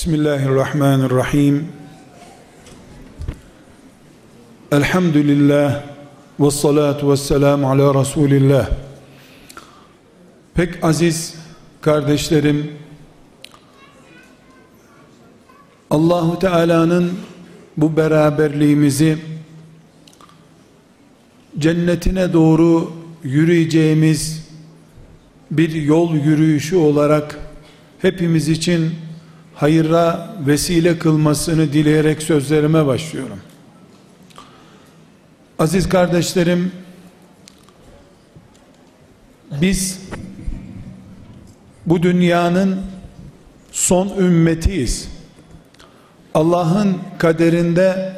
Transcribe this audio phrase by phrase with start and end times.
[0.00, 1.68] Bismillahirrahmanirrahim.
[4.72, 5.82] Elhamdülillah
[6.40, 8.70] ve salatu ve selamu ala Resulillah.
[10.54, 11.34] Pek aziz
[11.80, 12.72] kardeşlerim,
[15.90, 17.12] Allahu Teala'nın
[17.76, 19.18] bu beraberliğimizi
[21.58, 22.92] cennetine doğru
[23.24, 24.48] yürüyeceğimiz
[25.50, 27.38] bir yol yürüyüşü olarak
[27.98, 28.92] hepimiz için
[29.60, 33.40] hayırra vesile kılmasını dileyerek sözlerime başlıyorum.
[35.58, 36.72] Aziz kardeşlerim,
[39.60, 40.00] biz
[41.86, 42.80] bu dünyanın
[43.72, 45.08] son ümmetiyiz.
[46.34, 48.12] Allah'ın kaderinde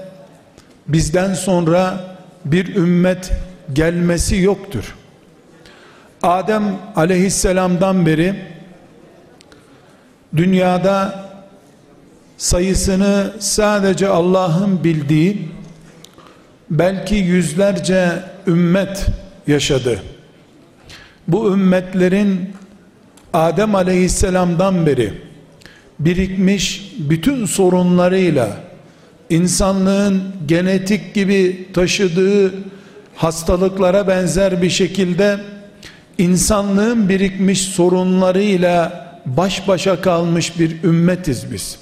[0.89, 2.05] bizden sonra
[2.45, 3.33] bir ümmet
[3.73, 4.97] gelmesi yoktur.
[6.23, 8.35] Adem aleyhisselamdan beri
[10.37, 11.22] dünyada
[12.43, 15.49] sayısını sadece Allah'ın bildiği
[16.71, 18.13] belki yüzlerce
[18.47, 19.07] ümmet
[19.47, 20.03] yaşadı.
[21.29, 22.51] Bu ümmetlerin
[23.33, 25.13] Adem aleyhisselamdan beri
[25.99, 28.57] birikmiş bütün sorunlarıyla
[29.31, 32.55] insanlığın genetik gibi taşıdığı
[33.15, 35.41] hastalıklara benzer bir şekilde
[36.19, 41.82] insanlığın birikmiş sorunlarıyla baş başa kalmış bir ümmetiz biz.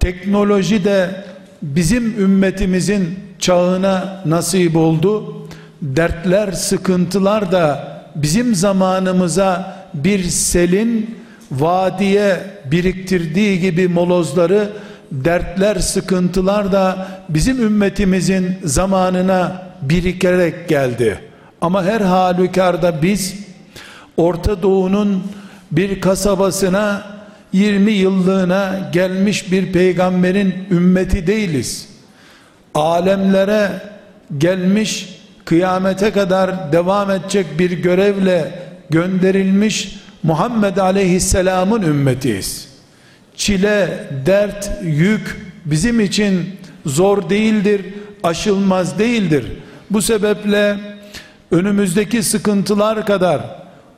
[0.00, 1.24] Teknoloji de
[1.62, 5.34] bizim ümmetimizin çağına nasip oldu.
[5.82, 11.18] Dertler, sıkıntılar da bizim zamanımıza bir selin
[11.50, 12.36] vadiye
[12.70, 14.72] biriktirdiği gibi molozları
[15.12, 21.20] dertler, sıkıntılar da bizim ümmetimizin zamanına birikerek geldi.
[21.60, 23.34] Ama her halükarda biz
[24.16, 25.22] Orta Doğu'nun
[25.70, 27.02] bir kasabasına
[27.52, 31.88] 20 yıllığına gelmiş bir peygamberin ümmeti değiliz.
[32.74, 33.70] Alemlere
[34.38, 38.52] gelmiş kıyamete kadar devam edecek bir görevle
[38.90, 42.68] gönderilmiş Muhammed Aleyhisselam'ın ümmetiyiz.
[43.36, 47.80] Çile, dert, yük bizim için zor değildir,
[48.22, 49.44] aşılmaz değildir.
[49.90, 50.76] Bu sebeple
[51.50, 53.40] önümüzdeki sıkıntılar kadar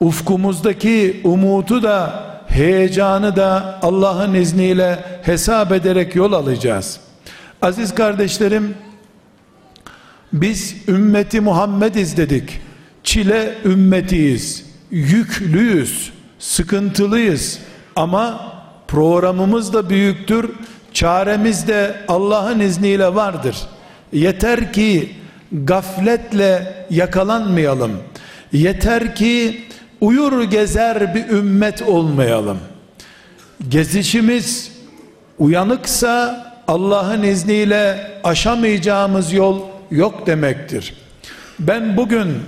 [0.01, 7.01] ufkumuzdaki umutu da heyecanı da Allah'ın izniyle hesap ederek yol alacağız.
[7.63, 8.75] Aziz kardeşlerim
[10.33, 12.61] biz ümmeti Muhammed izledik.
[13.05, 14.67] Çile ümmetiyiz.
[14.91, 16.13] Yüklüyüz.
[16.39, 17.59] Sıkıntılıyız.
[17.97, 18.53] Ama
[18.89, 20.51] programımız da büyüktür.
[20.93, 23.57] Çaremiz de Allah'ın izniyle vardır.
[24.13, 25.13] Yeter ki
[25.53, 27.93] gafletle yakalanmayalım.
[28.53, 29.65] Yeter ki
[30.01, 32.59] uyur gezer bir ümmet olmayalım.
[33.69, 34.73] Gezişimiz
[35.39, 40.95] uyanıksa Allah'ın izniyle aşamayacağımız yol yok demektir.
[41.59, 42.39] Ben bugün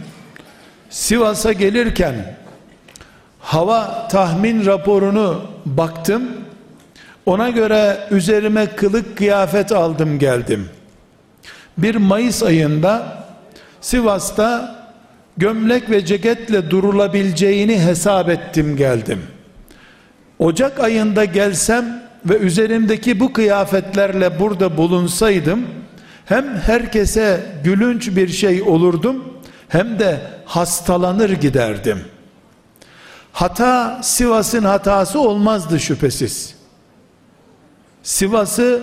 [0.91, 2.37] Sivas'a gelirken
[3.41, 6.23] hava tahmin raporunu baktım.
[7.27, 10.69] Ona göre üzerime kılık kıyafet aldım geldim.
[11.79, 13.25] Bir Mayıs ayında
[13.81, 14.82] Sivas'ta
[15.37, 19.23] gömlek ve ceketle durulabileceğini hesap ettim geldim.
[20.39, 25.67] Ocak ayında gelsem ve üzerimdeki bu kıyafetlerle burada bulunsaydım
[26.25, 29.25] hem herkese gülünç bir şey olurdum
[29.69, 31.99] hem de hastalanır giderdim.
[33.33, 36.55] Hata Sivas'ın hatası olmazdı şüphesiz.
[38.03, 38.83] Sivas'ı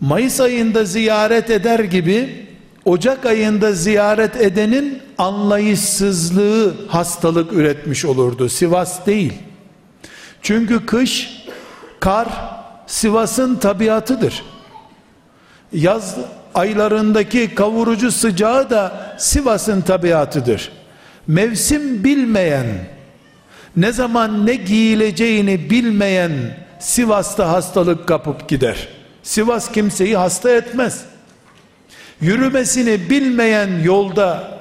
[0.00, 2.46] Mayıs ayında ziyaret eder gibi
[2.84, 8.48] Ocak ayında ziyaret edenin anlayışsızlığı hastalık üretmiş olurdu.
[8.48, 9.32] Sivas değil.
[10.42, 11.44] Çünkü kış,
[12.00, 12.28] kar
[12.86, 14.44] Sivas'ın tabiatıdır.
[15.72, 16.16] Yaz
[16.54, 20.72] aylarındaki kavurucu sıcağı da Sivas'ın tabiatıdır.
[21.26, 22.66] Mevsim bilmeyen,
[23.76, 26.32] ne zaman ne giyileceğini bilmeyen
[26.78, 28.88] Sivas'ta hastalık kapıp gider.
[29.22, 31.09] Sivas kimseyi hasta etmez.
[32.20, 34.58] Yürümesini bilmeyen yolda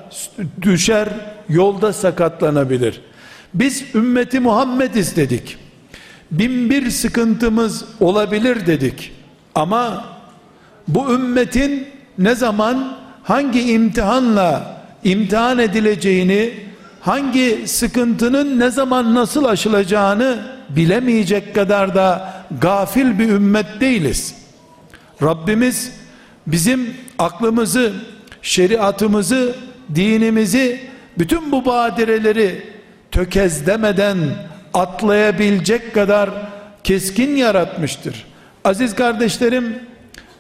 [0.62, 1.10] düşer,
[1.50, 3.02] yolda sakatlanabilir.
[3.54, 5.58] Biz ümmeti Muhammed istedik.
[6.32, 9.12] Bin bir sıkıntımız olabilir dedik.
[9.56, 10.06] Ama
[10.88, 16.54] bu ümmetin ne zaman hangi imtihanla imtihan edileceğini,
[17.02, 20.40] hangi sıkıntının ne zaman nasıl aşılacağını
[20.70, 24.36] bilemeyecek kadar da gafil bir ümmet değiliz.
[25.22, 25.92] Rabbimiz
[26.48, 27.94] bizim aklımızı,
[28.42, 29.56] şeriatımızı,
[29.96, 30.80] dinimizi,
[31.18, 32.64] bütün bu badireleri
[33.12, 34.18] tökezlemeden
[34.74, 36.30] atlayabilecek kadar
[36.84, 38.26] keskin yaratmıştır.
[38.64, 39.80] Aziz kardeşlerim,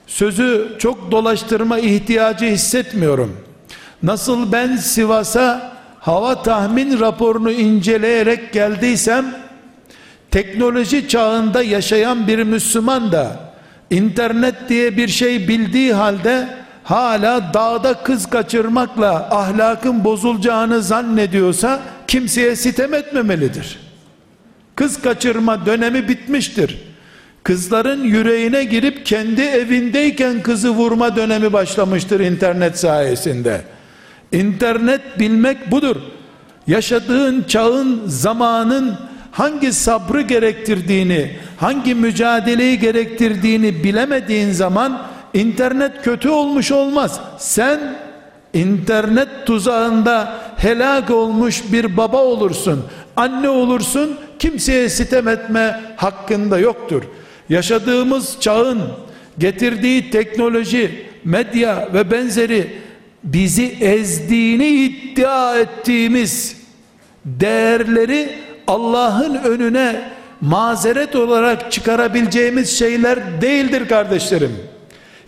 [0.08, 3.38] sözü çok dolaştırma ihtiyacı hissetmiyorum.
[4.04, 9.36] Nasıl ben Sivas'a hava tahmin raporunu inceleyerek geldiysem,
[10.32, 13.40] teknoloji çağında yaşayan bir Müslüman da
[13.90, 16.48] internet diye bir şey bildiği halde
[16.90, 23.80] hala dağda kız kaçırmakla ahlakın bozulacağını zannediyorsa kimseye sitem etmemelidir.
[24.76, 26.82] Kız kaçırma dönemi bitmiştir.
[27.44, 33.62] Kızların yüreğine girip kendi evindeyken kızı vurma dönemi başlamıştır internet sayesinde.
[34.32, 35.96] İnternet bilmek budur.
[36.68, 38.98] Yaşadığın çağın, zamanın
[39.32, 45.02] hangi sabrı gerektirdiğini, hangi mücadeleyi gerektirdiğini bilemediğin zaman
[45.34, 47.20] internet kötü olmuş olmaz.
[47.38, 47.80] Sen
[48.54, 52.86] internet tuzağında helak olmuş bir baba olursun,
[53.16, 57.04] anne olursun, kimseye sitem etme hakkında yoktur.
[57.50, 58.82] Yaşadığımız çağın
[59.38, 62.68] getirdiği teknoloji, medya ve benzeri
[63.24, 66.58] bizi ezdiğini iddia ettiğimiz
[67.26, 68.30] değerleri
[68.68, 70.02] Allah'ın önüne
[70.42, 74.56] mazeret olarak çıkarabileceğimiz şeyler değildir kardeşlerim.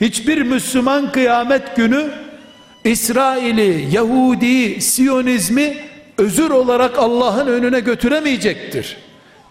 [0.01, 2.11] Hiçbir Müslüman kıyamet günü
[2.83, 5.77] İsrail'i, Yahudi, Siyonizmi
[6.17, 8.97] özür olarak Allah'ın önüne götüremeyecektir.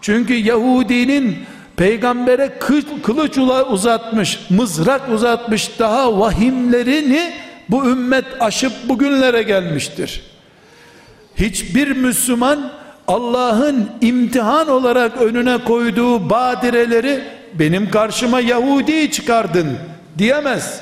[0.01, 1.37] Çünkü Yahudinin
[1.77, 2.51] peygambere
[3.03, 3.37] kılıç
[3.69, 7.33] uzatmış, mızrak uzatmış daha vahimlerini
[7.69, 10.21] bu ümmet aşıp bugünlere gelmiştir.
[11.35, 12.71] Hiçbir Müslüman
[13.07, 19.77] Allah'ın imtihan olarak önüne koyduğu badireleri benim karşıma Yahudi çıkardın
[20.17, 20.81] diyemez.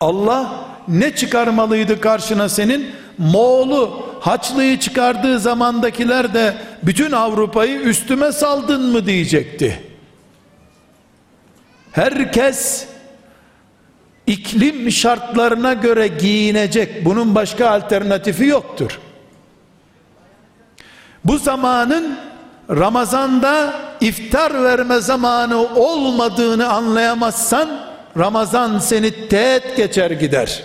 [0.00, 2.90] Allah ne çıkarmalıydı karşına senin?
[3.18, 9.82] Moğol'u Haçlı'yı çıkardığı zamandakiler de bütün Avrupa'yı üstüme saldın mı diyecekti.
[11.92, 12.86] Herkes
[14.26, 17.04] iklim şartlarına göre giyinecek.
[17.04, 19.00] Bunun başka alternatifi yoktur.
[21.24, 22.18] Bu zamanın
[22.76, 27.68] Ramazanda iftar verme zamanı olmadığını anlayamazsan
[28.18, 30.62] Ramazan seni teğet geçer gider.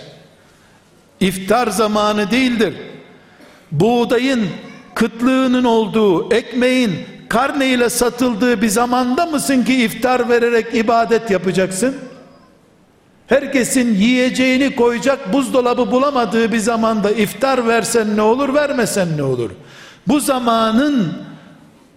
[1.20, 2.74] İftar zamanı değildir.
[3.72, 4.48] Buğdayın
[4.94, 6.92] kıtlığının olduğu, ekmeğin
[7.28, 11.96] karne ile satıldığı bir zamanda mısın ki iftar vererek ibadet yapacaksın?
[13.26, 19.50] Herkesin yiyeceğini koyacak buzdolabı bulamadığı bir zamanda iftar versen ne olur, vermesen ne olur?
[20.06, 21.12] Bu zamanın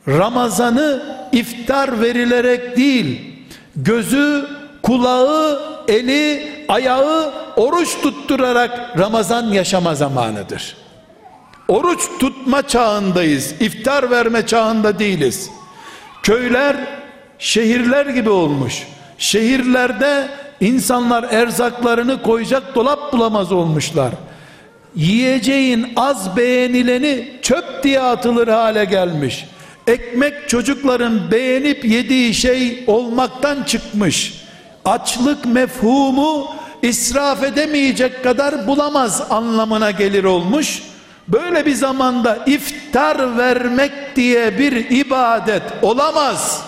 [0.07, 3.21] Ramazanı iftar verilerek değil,
[3.75, 4.45] gözü,
[4.83, 10.77] kulağı, eli, ayağı oruç tutturarak Ramazan yaşama zamanıdır.
[11.68, 13.62] Oruç tutma çağındayız.
[13.62, 15.50] iftar verme çağında değiliz.
[16.24, 16.75] Köyler
[17.39, 18.88] şehirler gibi olmuş.
[19.18, 20.27] Şehirlerde
[20.62, 24.12] insanlar erzaklarını koyacak dolap bulamaz olmuşlar
[24.95, 29.45] yiyeceğin az beğenileni çöp diye atılır hale gelmiş.
[29.88, 34.42] Ekmek çocukların beğenip yediği şey olmaktan çıkmış.
[34.86, 36.48] Açlık mefhumu
[36.81, 40.83] israf edemeyecek kadar bulamaz anlamına gelir olmuş.
[41.28, 46.66] Böyle bir zamanda iftar vermek diye bir ibadet olamaz.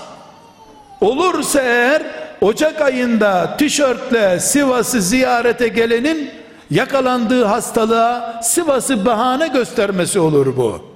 [1.01, 2.03] Olursa eğer
[2.41, 6.29] Ocak ayında tişörtle Sivas'ı ziyarete gelenin
[6.71, 10.92] yakalandığı hastalığa Sivas'ı bahane göstermesi olur bu.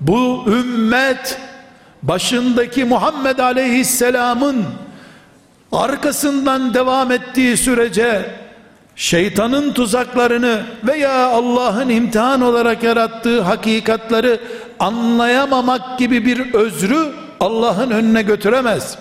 [0.00, 1.38] Bu ümmet
[2.02, 4.64] başındaki Muhammed Aleyhisselam'ın
[5.72, 8.30] arkasından devam ettiği sürece
[8.96, 14.40] şeytanın tuzaklarını veya Allah'ın imtihan olarak yarattığı hakikatları
[14.80, 18.98] anlayamamak gibi bir özrü Allah'ın önüne götüremez.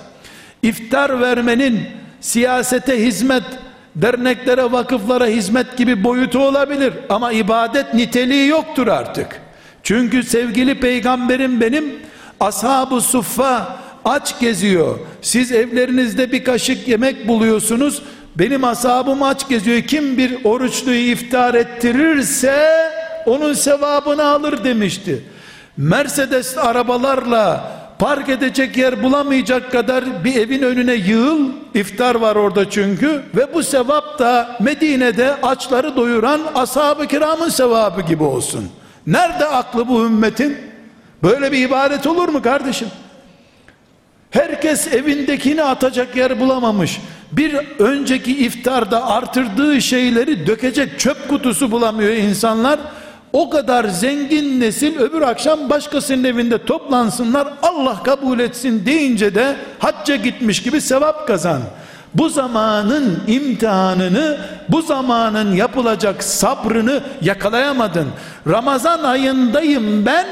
[0.62, 1.82] İftar vermenin
[2.22, 3.44] siyasete hizmet
[3.96, 9.45] derneklere, vakıflara hizmet gibi boyutu olabilir ama ibadet niteliği yoktur artık.
[9.86, 11.96] Çünkü sevgili peygamberim benim
[12.39, 15.00] ashab-ı suffa aç geziyor.
[15.22, 18.01] Siz evlerinizde bir kaşık yemek buluyorsunuz.
[18.36, 19.82] Benim ashabım aç geziyor.
[19.82, 22.92] Kim bir oruçluyu iftar ettirirse
[23.25, 25.24] onun sevabını alır demişti.
[25.77, 33.22] Mercedes arabalarla park edecek yer bulamayacak kadar bir evin önüne yığıl iftar var orada çünkü
[33.36, 38.72] ve bu sevap da Medine'de açları doyuran ashab-ı kiramın sevabı gibi olsun
[39.07, 40.57] nerede aklı bu ümmetin?
[41.24, 42.88] Böyle bir ibaret olur mu kardeşim?
[44.31, 47.00] Herkes evindekini atacak yer bulamamış.
[47.31, 52.79] Bir önceki iftarda artırdığı şeyleri dökecek çöp kutusu bulamıyor insanlar.
[53.33, 60.15] O kadar zengin nesil öbür akşam başkasının evinde toplansınlar Allah kabul etsin deyince de hacca
[60.15, 61.62] gitmiş gibi sevap kazan.
[62.15, 64.38] Bu zamanın imtihanını,
[64.69, 68.07] bu zamanın yapılacak sabrını yakalayamadın.
[68.48, 70.27] Ramazan ayındayım ben.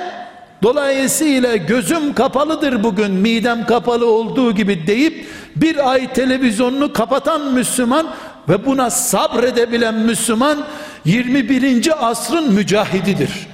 [0.63, 8.07] Dolayısıyla gözüm kapalıdır bugün midem kapalı olduğu gibi deyip bir ay televizyonunu kapatan Müslüman
[8.49, 10.57] ve buna sabredebilen Müslüman
[11.05, 12.09] 21.
[12.09, 13.47] asrın mücahididir.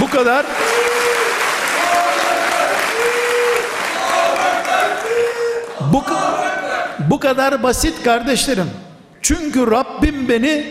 [0.00, 0.46] Bu kadar
[5.92, 6.02] bu,
[7.10, 8.70] bu kadar basit kardeşlerim.
[9.22, 10.64] Çünkü Rabbim beni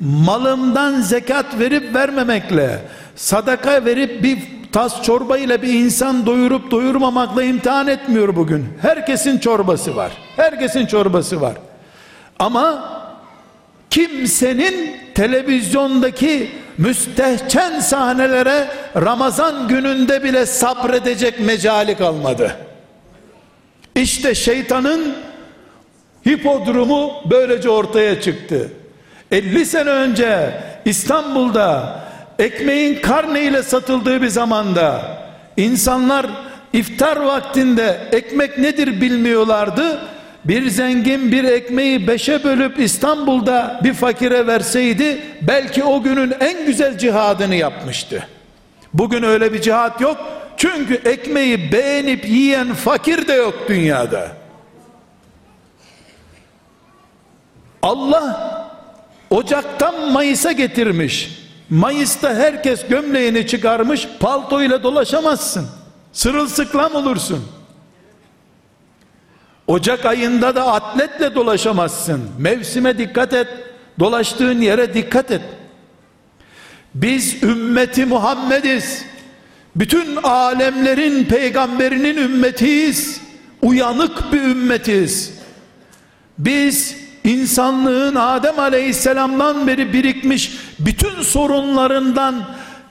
[0.00, 2.78] malımdan zekat verip vermemekle,
[3.16, 4.38] sadaka verip bir
[4.72, 8.68] tas çorba ile bir insan doyurup doyurmamakla imtihan etmiyor bugün.
[8.82, 10.12] Herkesin çorbası var.
[10.36, 11.54] Herkesin çorbası var.
[12.38, 12.92] Ama
[13.90, 22.56] kimsenin televizyondaki müstehcen sahnelere Ramazan gününde bile sabredecek mecali kalmadı.
[23.96, 25.14] İşte şeytanın
[26.26, 28.70] hipodromu böylece ortaya çıktı.
[29.30, 32.00] 50 sene önce İstanbul'da
[32.38, 35.02] ekmeğin karne ile satıldığı bir zamanda
[35.56, 36.26] insanlar
[36.72, 40.00] iftar vaktinde ekmek nedir bilmiyorlardı.
[40.44, 46.98] Bir zengin bir ekmeği beşe bölüp İstanbul'da bir fakire verseydi belki o günün en güzel
[46.98, 48.26] cihadını yapmıştı.
[48.94, 50.16] Bugün öyle bir cihat yok.
[50.56, 54.28] Çünkü ekmeği beğenip yiyen fakir de yok dünyada.
[57.82, 58.54] Allah
[59.30, 61.44] Ocaktan Mayıs'a getirmiş.
[61.70, 65.68] Mayıs'ta herkes gömleğini çıkarmış, palto ile dolaşamazsın.
[66.12, 67.44] Sırılsıklam olursun.
[69.66, 72.30] Ocak ayında da atletle dolaşamazsın.
[72.38, 73.48] Mevsime dikkat et.
[73.98, 75.42] Dolaştığın yere dikkat et.
[76.94, 79.04] Biz ümmeti Muhammediz.
[79.76, 83.20] Bütün alemlerin peygamberinin ümmetiyiz.
[83.62, 85.32] Uyanık bir ümmetiz.
[86.38, 92.34] Biz insanlığın Adem Aleyhisselam'dan beri birikmiş bütün sorunlarından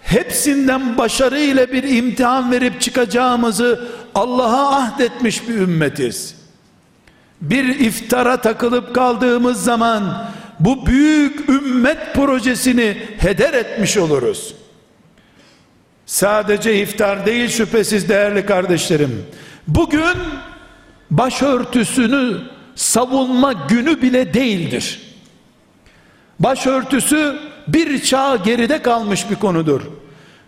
[0.01, 6.35] hepsinden başarıyla bir imtihan verip çıkacağımızı Allah'a ahdetmiş bir ümmetiz.
[7.41, 10.27] Bir iftara takılıp kaldığımız zaman
[10.59, 14.55] bu büyük ümmet projesini heder etmiş oluruz.
[16.05, 19.25] Sadece iftar değil şüphesiz değerli kardeşlerim.
[19.67, 20.17] Bugün
[21.11, 22.37] başörtüsünü
[22.75, 25.01] savunma günü bile değildir.
[26.39, 29.81] Başörtüsü bir çağ geride kalmış bir konudur.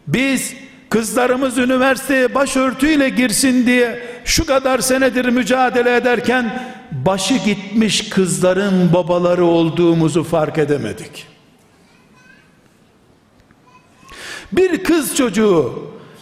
[0.07, 0.53] Biz
[0.89, 10.24] kızlarımız üniversiteye başörtüyle girsin diye şu kadar senedir mücadele ederken başı gitmiş kızların babaları olduğumuzu
[10.24, 11.35] fark edemedik.
[14.57, 15.74] Bir kız çocuğu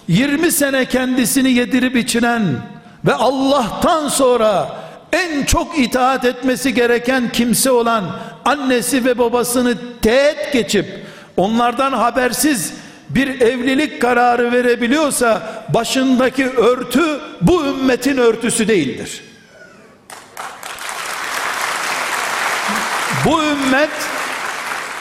[0.08, 2.44] 20 sene kendisini yedirip içiren
[3.06, 4.78] ve Allah'tan sonra
[5.14, 8.04] en çok itaat etmesi gereken kimse olan
[8.46, 10.86] annesi ve babasını teğet geçip
[11.38, 12.74] onlardan habersiz
[13.10, 19.22] bir evlilik kararı verebiliyorsa başındaki örtü bu ümmetin örtüsü değildir.
[23.26, 23.90] Bu ümmet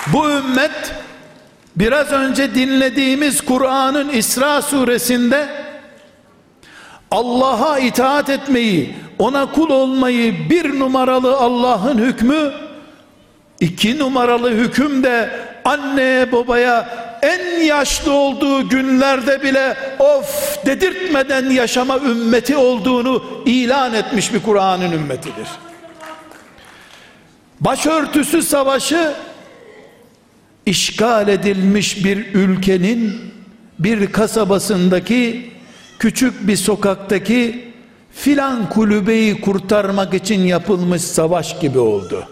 [0.07, 0.95] bu ümmet
[1.77, 5.49] biraz önce dinlediğimiz Kur'an'ın İsra suresinde
[7.11, 12.53] Allah'a itaat etmeyi, ona kul olmayı bir numaralı Allah'ın hükmü,
[13.61, 15.31] iki numaralı hüküm de
[15.65, 16.89] anneye babaya
[17.23, 25.49] en yaşlı olduğu günlerde bile of dedirtmeden yaşama ümmeti olduğunu ilan etmiş bir Kur'an'ın ümmetidir.
[27.61, 29.13] Başörtüsü savaşı
[30.67, 33.33] işgal edilmiş bir ülkenin
[33.79, 35.53] bir kasabasındaki
[35.99, 37.73] küçük bir sokaktaki
[38.13, 42.27] filan kulübeyi kurtarmak için yapılmış savaş gibi oldu.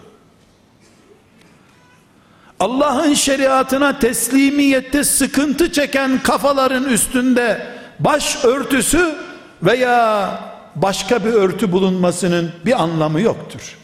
[2.60, 7.66] Allah'ın şeriatına teslimiyette sıkıntı çeken kafaların üstünde
[7.98, 9.14] baş örtüsü
[9.62, 10.30] veya
[10.76, 13.76] başka bir örtü bulunmasının bir anlamı yoktur.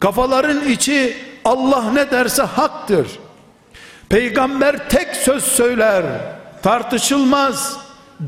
[0.00, 3.06] Kafaların içi Allah ne derse haktır.
[4.08, 6.04] Peygamber tek söz söyler,
[6.62, 7.76] tartışılmaz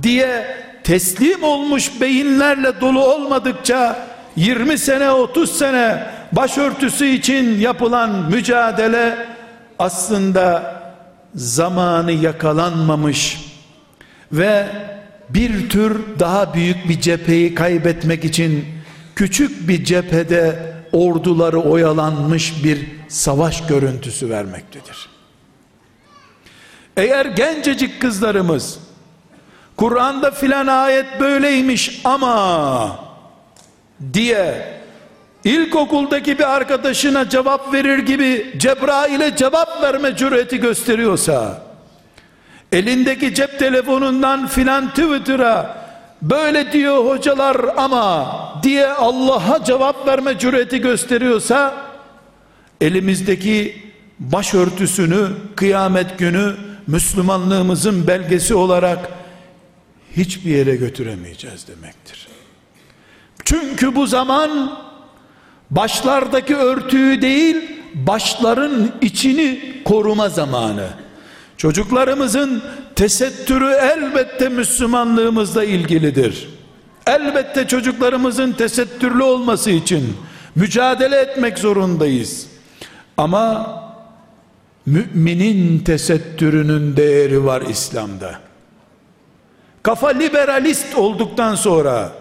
[0.03, 4.07] diye teslim olmuş beyinlerle dolu olmadıkça
[4.37, 9.27] 20 sene 30 sene başörtüsü için yapılan mücadele
[9.79, 10.77] aslında
[11.35, 13.41] zamanı yakalanmamış
[14.33, 14.67] ve
[15.29, 18.65] bir tür daha büyük bir cepheyi kaybetmek için
[19.17, 25.16] küçük bir cephede orduları oyalanmış bir savaş görüntüsü vermektedir.
[26.97, 28.79] Eğer gencecik kızlarımız
[29.77, 32.99] Kur'an'da filan ayet böyleymiş ama
[34.13, 34.77] diye
[35.45, 41.63] ilkokuldaki bir arkadaşına cevap verir gibi Cebrail'e cevap verme cüreti gösteriyorsa
[42.73, 45.77] elindeki cep telefonundan filan Twitter'a
[46.23, 51.75] böyle diyor hocalar ama diye Allah'a cevap verme cüreti gösteriyorsa
[52.81, 53.83] elimizdeki
[54.19, 59.09] başörtüsünü kıyamet günü Müslümanlığımızın belgesi olarak
[60.17, 62.29] hiçbir yere götüremeyeceğiz demektir.
[63.45, 64.79] Çünkü bu zaman
[65.71, 67.57] başlardaki örtüyü değil
[67.95, 70.89] başların içini koruma zamanı.
[71.57, 72.63] Çocuklarımızın
[72.97, 76.49] tesettürü elbette Müslümanlığımızla ilgilidir.
[77.07, 80.17] Elbette çocuklarımızın tesettürlü olması için
[80.55, 82.47] mücadele etmek zorundayız.
[83.17, 83.86] Ama
[84.87, 88.39] müminin tesettürünün değeri var İslam'da.
[89.83, 92.13] Kafa liberalist olduktan sonra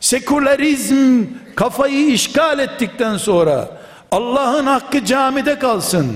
[0.00, 3.70] sekülerizm kafayı işgal ettikten sonra
[4.10, 6.12] Allah'ın hakkı camide kalsın.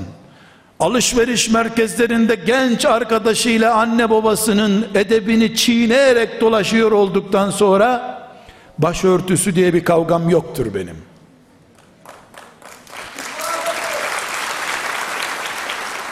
[0.80, 8.18] Alışveriş merkezlerinde genç arkadaşıyla anne babasının edebini çiğneyerek dolaşıyor olduktan sonra
[8.78, 11.07] başörtüsü diye bir kavgam yoktur benim.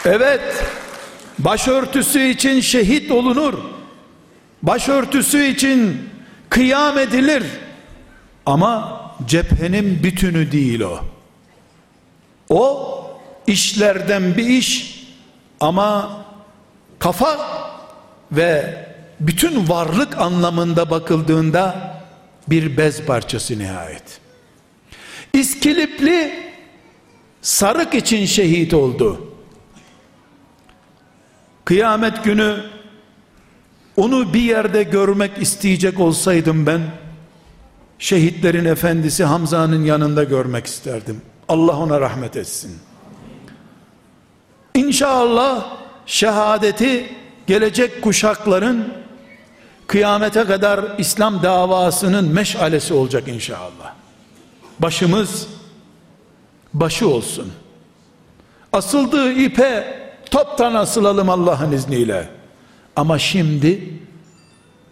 [0.09, 0.63] Evet,
[1.39, 3.53] başörtüsü için şehit olunur.
[4.63, 6.09] Başörtüsü için
[6.49, 7.43] kıyam edilir.
[8.45, 10.99] Ama cephenin bütünü değil o.
[12.49, 13.01] O
[13.47, 15.03] işlerden bir iş
[15.59, 16.21] ama
[16.99, 17.37] kafa
[18.31, 18.75] ve
[19.19, 21.93] bütün varlık anlamında bakıldığında
[22.47, 24.19] bir bez parçası nihayet.
[25.33, 26.33] İskilipli
[27.41, 29.36] sarık için şehit oldu.
[31.67, 32.63] Kıyamet günü
[33.97, 36.81] onu bir yerde görmek isteyecek olsaydım ben
[37.99, 41.21] şehitlerin efendisi Hamza'nın yanında görmek isterdim.
[41.47, 42.79] Allah ona rahmet etsin.
[44.75, 47.15] İnşallah şehadeti
[47.47, 48.93] gelecek kuşakların
[49.87, 53.93] kıyamete kadar İslam davasının meşalesi olacak inşallah.
[54.79, 55.47] Başımız
[56.73, 57.51] başı olsun.
[58.73, 62.29] Asıldığı ipe toptan asılalım Allah'ın izniyle.
[62.95, 63.93] Ama şimdi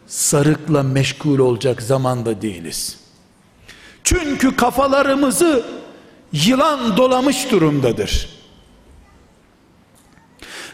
[0.08, 3.00] sarıkla meşgul olacak zamanda değiliz.
[4.04, 5.65] Çünkü kafalarımızı
[6.34, 8.30] yılan dolamış durumdadır.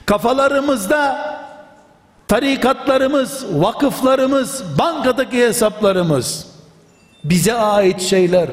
[0.06, 1.32] Kafalarımızda
[2.28, 6.47] tarikatlarımız, vakıflarımız, bankadaki hesaplarımız
[7.24, 8.50] bize ait şeyler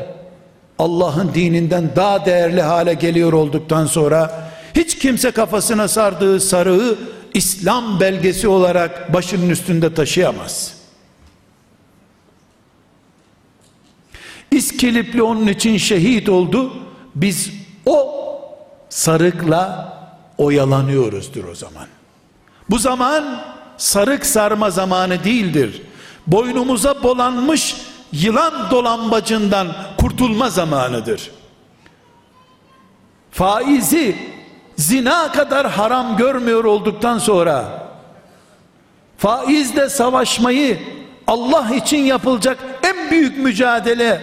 [0.79, 6.99] Allah'ın dininden daha değerli hale geliyor olduktan sonra hiç kimse kafasına sardığı sarığı
[7.35, 10.75] İslam belgesi olarak başının üstünde taşıyamaz.
[14.51, 16.73] İskilipli onun için şehit oldu.
[17.15, 17.51] Biz
[17.87, 18.15] o
[18.89, 19.93] sarıkla
[20.39, 21.87] oyalanıyoruzdur o zaman.
[22.71, 23.45] Bu zaman
[23.77, 25.83] sarık sarma zamanı değildir.
[26.27, 27.77] Boynumuza bolanmış
[28.13, 31.31] yılan dolambacından kurtulma zamanıdır.
[33.31, 34.17] Faizi
[34.79, 37.89] zina kadar haram görmüyor olduktan sonra
[39.19, 40.79] faizle savaşmayı
[41.27, 44.21] Allah için yapılacak en büyük mücadele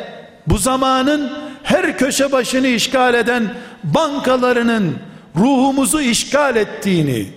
[0.48, 1.32] bu zamanın
[1.63, 4.98] her köşe başını işgal eden bankalarının
[5.36, 7.28] ruhumuzu işgal ettiğini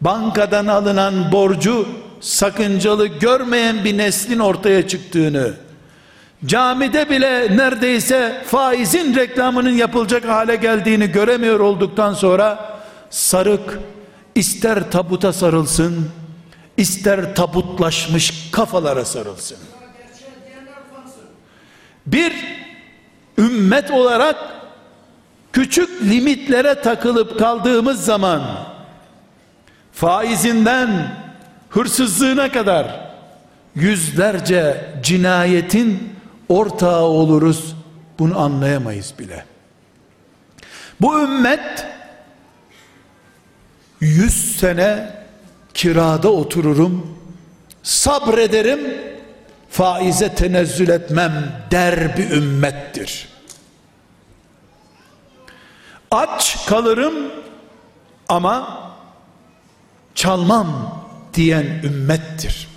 [0.00, 1.88] bankadan alınan borcu
[2.20, 5.52] sakıncalı görmeyen bir neslin ortaya çıktığını
[6.46, 12.78] camide bile neredeyse faizin reklamının yapılacak hale geldiğini göremiyor olduktan sonra
[13.10, 13.78] sarık
[14.34, 16.10] ister tabuta sarılsın
[16.76, 19.58] ister tabutlaşmış kafalara sarılsın.
[22.06, 22.32] Bir
[23.38, 24.36] ümmet olarak
[25.52, 28.42] küçük limitlere takılıp kaldığımız zaman
[29.92, 31.16] faizinden
[31.70, 33.12] hırsızlığına kadar
[33.74, 36.12] yüzlerce cinayetin
[36.48, 37.76] ortağı oluruz.
[38.18, 39.44] Bunu anlayamayız bile.
[41.00, 41.86] Bu ümmet
[44.00, 45.10] yüz sene
[45.74, 47.18] kirada otururum
[47.82, 48.80] sabrederim
[49.70, 53.28] faize tenezzül etmem der bir ümmettir.
[56.10, 57.14] Aç kalırım
[58.28, 58.82] ama
[60.14, 61.00] çalmam
[61.34, 62.71] diyen ümmettir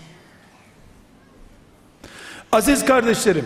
[2.56, 3.46] aziz kardeşlerim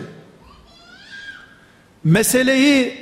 [2.04, 2.94] meseleyi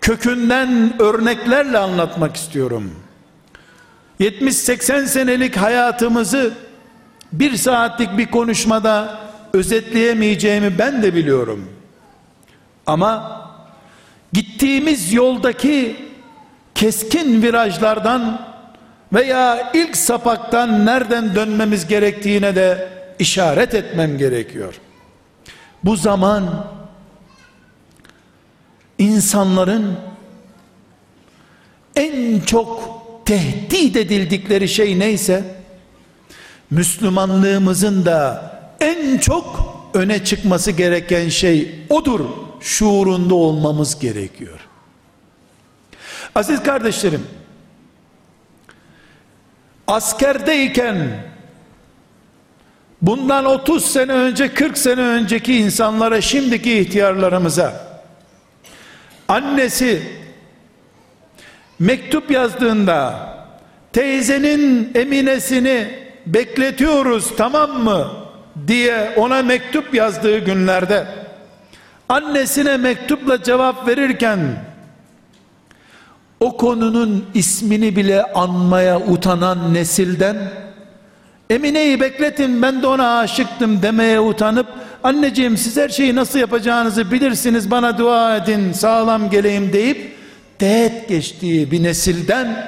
[0.00, 2.94] kökünden örneklerle anlatmak istiyorum
[4.20, 6.54] 70-80 senelik hayatımızı
[7.32, 9.18] bir saatlik bir konuşmada
[9.52, 11.68] özetleyemeyeceğimi ben de biliyorum.
[12.86, 13.42] Ama
[14.32, 15.96] gittiğimiz yoldaki
[16.74, 18.46] keskin virajlardan
[19.12, 24.74] veya ilk sapaktan nereden dönmemiz gerektiğine de işaret etmem gerekiyor.
[25.84, 26.66] Bu zaman
[28.98, 29.96] insanların
[31.96, 32.92] en çok
[33.26, 35.44] tehdit edildikleri şey neyse
[36.70, 42.20] Müslümanlığımızın da en çok öne çıkması gereken şey odur
[42.60, 44.60] şuurunda olmamız gerekiyor.
[46.34, 47.26] Aziz kardeşlerim
[49.86, 51.24] askerdeyken
[53.02, 57.72] bundan 30 sene önce 40 sene önceki insanlara şimdiki ihtiyarlarımıza
[59.28, 60.02] annesi
[61.78, 63.28] mektup yazdığında
[63.92, 65.88] teyzenin eminesini
[66.26, 68.22] bekletiyoruz tamam mı?
[68.66, 71.06] diye ona mektup yazdığı günlerde
[72.08, 74.38] annesine mektupla cevap verirken
[76.40, 80.36] o konunun ismini bile anmaya utanan nesilden
[81.52, 84.66] Emine'yi bekletin ben de ona aşıktım demeye utanıp
[85.04, 90.16] anneciğim siz her şeyi nasıl yapacağınızı bilirsiniz bana dua edin sağlam geleyim deyip
[90.58, 92.66] teğet geçtiği bir nesilden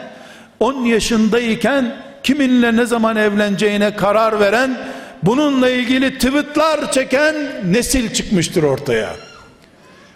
[0.61, 4.79] 10 yaşındayken kiminle ne zaman evleneceğine karar veren
[5.23, 9.11] bununla ilgili tweetler çeken nesil çıkmıştır ortaya.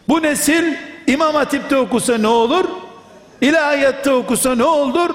[0.09, 0.75] Bu nesil
[1.07, 2.65] İmam Hatip'te okusa ne olur?
[3.41, 5.11] İlahiyette okusa ne olur?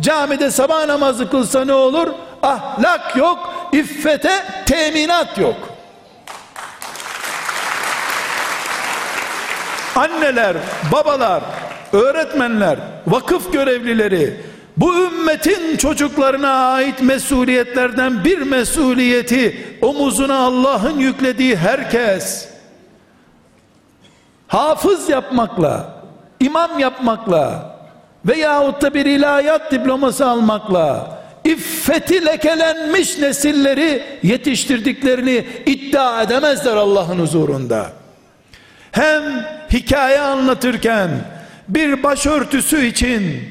[0.00, 2.08] Camide sabah namazı kılsa ne olur?
[2.42, 5.56] Ahlak yok, iffete teminat yok.
[9.96, 10.56] Anneler,
[10.92, 11.42] babalar,
[11.92, 14.40] öğretmenler, vakıf görevlileri,
[14.76, 22.48] bu ümmetin çocuklarına ait mesuliyetlerden bir mesuliyeti omuzuna Allah'ın yüklediği herkes
[24.48, 26.02] hafız yapmakla,
[26.40, 27.76] imam yapmakla
[28.26, 31.17] veyahut da bir ilahiyat diploması almakla
[31.48, 37.92] iffeti lekelenmiş nesilleri yetiştirdiklerini iddia edemezler Allah'ın huzurunda.
[38.92, 39.22] Hem
[39.72, 41.10] hikaye anlatırken
[41.68, 43.42] bir başörtüsü için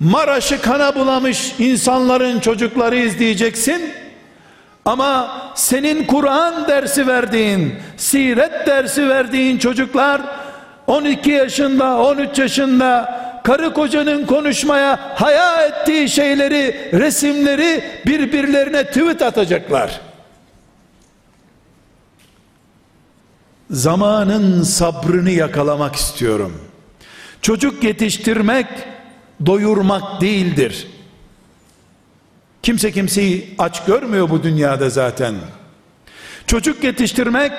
[0.00, 3.90] Maraş'ı kana bulamış insanların çocukları izleyeceksin.
[4.84, 10.22] Ama senin Kur'an dersi verdiğin, siret dersi verdiğin çocuklar
[10.86, 20.00] 12 yaşında, 13 yaşında karı kocanın konuşmaya haya ettiği şeyleri, resimleri birbirlerine tweet atacaklar.
[23.70, 26.60] Zamanın sabrını yakalamak istiyorum.
[27.42, 28.66] Çocuk yetiştirmek
[29.46, 30.86] doyurmak değildir.
[32.62, 35.34] Kimse kimseyi aç görmüyor bu dünyada zaten.
[36.46, 37.52] Çocuk yetiştirmek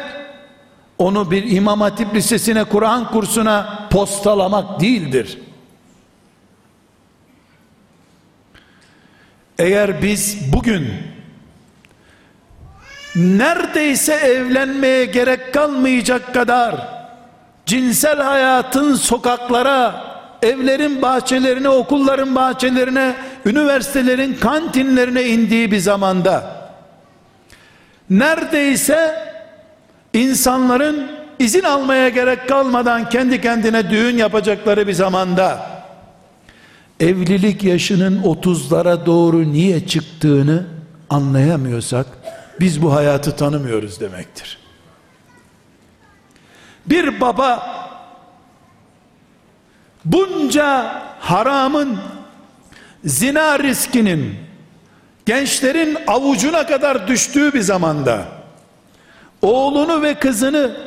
[0.98, 5.38] onu bir İmam Hatip Lisesi'ne, Kur'an kursuna postalamak değildir.
[9.60, 10.88] Eğer biz bugün
[13.16, 16.76] neredeyse evlenmeye gerek kalmayacak kadar
[17.66, 20.04] cinsel hayatın sokaklara,
[20.42, 23.16] evlerin bahçelerine, okulların bahçelerine,
[23.46, 26.56] üniversitelerin kantinlerine indiği bir zamanda
[28.10, 29.16] neredeyse
[30.14, 35.75] insanların izin almaya gerek kalmadan kendi kendine düğün yapacakları bir zamanda
[37.00, 40.66] evlilik yaşının 30'lara doğru niye çıktığını
[41.10, 42.08] anlayamıyorsak
[42.60, 44.58] biz bu hayatı tanımıyoruz demektir.
[46.86, 47.76] Bir baba
[50.06, 52.00] bunca haramın
[53.06, 54.36] zina riskinin
[55.26, 58.26] gençlerin avucuna kadar düştüğü bir zamanda
[59.42, 60.78] oğlunu ve kızını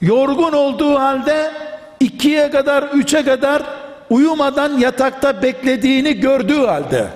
[0.00, 1.52] yorgun olduğu halde
[2.00, 3.62] ikiye kadar üçe kadar
[4.10, 7.06] uyumadan yatakta beklediğini gördüğü halde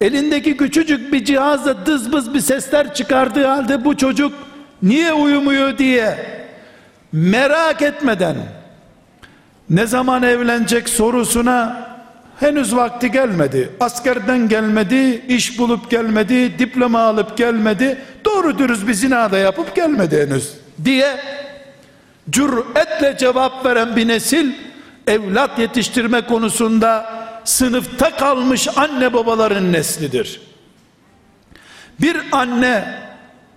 [0.00, 4.32] elindeki küçücük bir cihazla dızbız bir sesler çıkardığı halde bu çocuk
[4.82, 6.18] niye uyumuyor diye
[7.12, 8.36] merak etmeden
[9.70, 11.88] ne zaman evlenecek sorusuna
[12.40, 13.70] henüz vakti gelmedi.
[13.80, 20.54] Askerden gelmedi, iş bulup gelmedi, diploma alıp gelmedi, doğru dürüst bir zinada yapıp gelmedi henüz
[20.84, 21.16] diye
[22.30, 24.52] cüretle cevap veren bir nesil
[25.08, 30.40] evlat yetiştirme konusunda sınıfta kalmış anne babaların neslidir.
[32.00, 32.98] Bir anne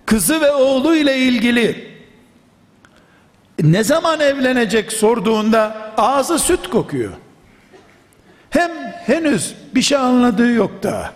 [0.06, 1.92] kızı ve oğlu ile ilgili
[3.62, 7.12] ne zaman evlenecek sorduğunda ağzı süt kokuyor.
[8.50, 8.70] Hem
[9.06, 11.12] henüz Bir şey anladığı yok da.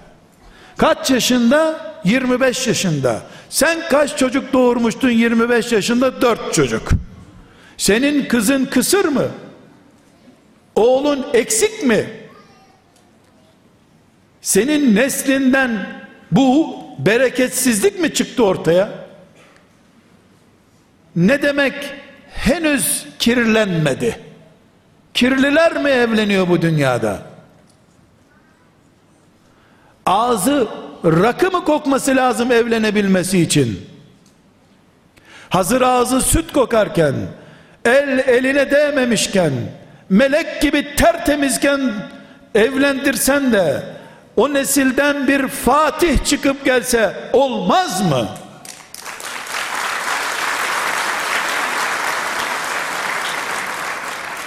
[0.77, 1.87] Kaç yaşında?
[2.05, 3.23] 25 yaşında.
[3.51, 6.23] Sen kaç çocuk doğurmuştun 25 yaşında?
[6.23, 6.89] 4 çocuk.
[7.77, 9.25] Senin kızın kısır mı?
[10.77, 12.11] Oğlun eksik mi?
[14.41, 15.87] Senin neslinden
[16.31, 18.89] bu bereketsizlik mi çıktı ortaya?
[21.17, 21.75] Ne demek
[22.31, 24.21] henüz kirlenmedi?
[25.15, 27.23] Kirliler mi evleniyor bu dünyada?
[30.07, 30.69] Ağzı
[31.05, 33.87] rakı mı kokması lazım evlenebilmesi için?
[35.49, 37.15] Hazır ağzı süt kokarken,
[37.85, 39.53] el eline değmemişken,
[40.11, 41.81] melek gibi tertemizken
[42.55, 43.83] evlendirsen de
[44.37, 48.29] o nesilden bir Fatih çıkıp gelse olmaz mı?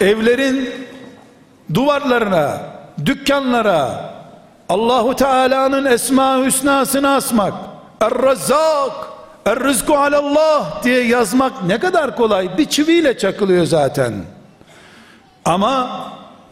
[0.01, 0.69] Evlerin
[1.73, 2.57] duvarlarına,
[3.05, 4.09] dükkanlara
[4.69, 7.53] Allahu Teala'nın esma hüsnasını asmak,
[8.01, 8.91] Er-Razzak,
[9.45, 12.57] Er-Rizku alallah diye yazmak ne kadar kolay.
[12.57, 14.13] Bir çiviyle çakılıyor zaten.
[15.45, 16.03] Ama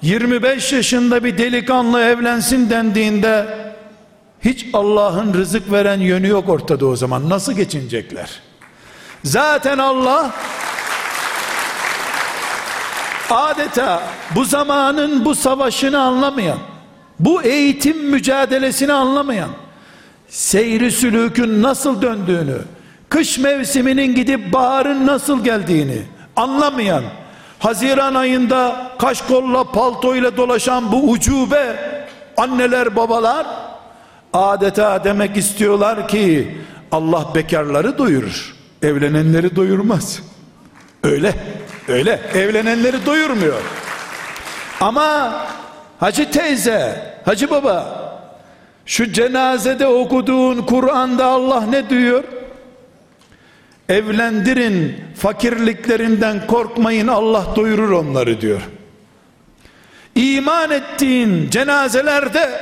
[0.02, 3.47] 25 yaşında bir delikanlı evlensin dendiğinde
[4.41, 7.30] hiç Allah'ın rızık veren yönü yok ortada o zaman.
[7.30, 8.41] Nasıl geçinecekler?
[9.23, 10.32] Zaten Allah
[13.30, 14.04] adeta
[14.36, 16.58] bu zamanın bu savaşını anlamayan,
[17.19, 19.50] bu eğitim mücadelesini anlamayan,
[20.28, 22.58] seyri sülükün nasıl döndüğünü,
[23.10, 26.02] kış mevsiminin gidip baharın nasıl geldiğini
[26.36, 27.04] anlamayan,
[27.60, 31.76] Haziran ayında kaşkolla paltoyla dolaşan bu ucube
[32.38, 33.48] anneler babalar
[34.34, 36.58] adeta demek istiyorlar ki
[36.91, 38.56] Allah bekarları doyurur.
[38.82, 40.20] Evlenenleri doyurmaz.
[41.04, 41.34] Öyle.
[41.88, 42.20] Öyle.
[42.34, 43.62] Evlenenleri doyurmuyor.
[44.82, 45.34] Ama
[46.00, 48.08] Hacı teyze, Hacı baba
[48.86, 52.24] şu cenazede okuduğun Kur'an'da Allah ne diyor?
[53.89, 58.62] Evlendirin fakirliklerinden korkmayın Allah doyurur onları diyor.
[60.15, 62.60] İman ettiğin cenazelerde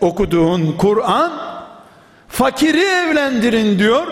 [0.00, 1.32] okuduğun Kur'an
[2.28, 4.06] fakiri evlendirin diyor.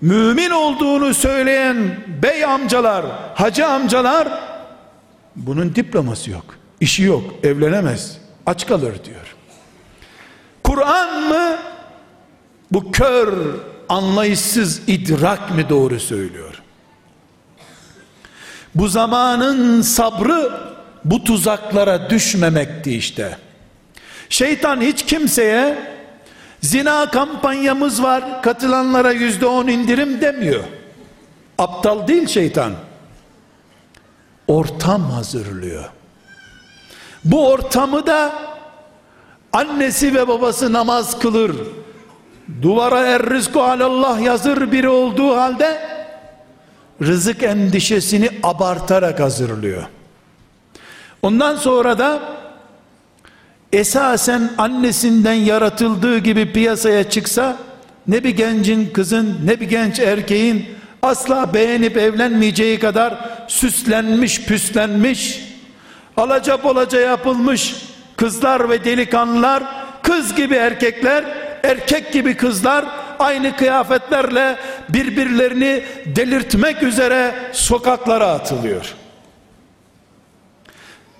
[0.00, 4.28] Mümin olduğunu söyleyen bey amcalar, hacı amcalar
[5.36, 6.44] bunun diploması yok.
[6.80, 8.18] işi yok, evlenemez.
[8.46, 9.34] Aç kalır diyor.
[10.64, 11.56] Kur'an mı
[12.72, 13.34] bu kör
[13.88, 16.62] anlayışsız idrak mi doğru söylüyor?
[18.74, 20.52] Bu zamanın sabrı
[21.04, 23.38] bu tuzaklara düşmemekti işte.
[24.28, 25.78] Şeytan hiç kimseye
[26.60, 30.64] zina kampanyamız var katılanlara yüzde on indirim demiyor.
[31.58, 32.72] Aptal değil şeytan.
[34.46, 35.84] Ortam hazırlıyor.
[37.24, 38.32] Bu ortamı da
[39.52, 41.56] annesi ve babası namaz kılır
[42.62, 45.80] duvara er rızku alallah yazır biri olduğu halde
[47.02, 49.82] rızık endişesini abartarak hazırlıyor.
[51.22, 52.22] Ondan sonra da
[53.72, 57.56] esasen annesinden yaratıldığı gibi piyasaya çıksa
[58.06, 60.66] ne bir gencin kızın ne bir genç erkeğin
[61.02, 63.14] asla beğenip evlenmeyeceği kadar
[63.48, 65.40] süslenmiş püslenmiş
[66.16, 67.76] alaca bolaca yapılmış
[68.16, 69.62] kızlar ve delikanlılar
[70.02, 71.24] kız gibi erkekler
[71.64, 72.84] erkek gibi kızlar
[73.18, 74.56] aynı kıyafetlerle
[74.88, 78.94] birbirlerini delirtmek üzere sokaklara atılıyor.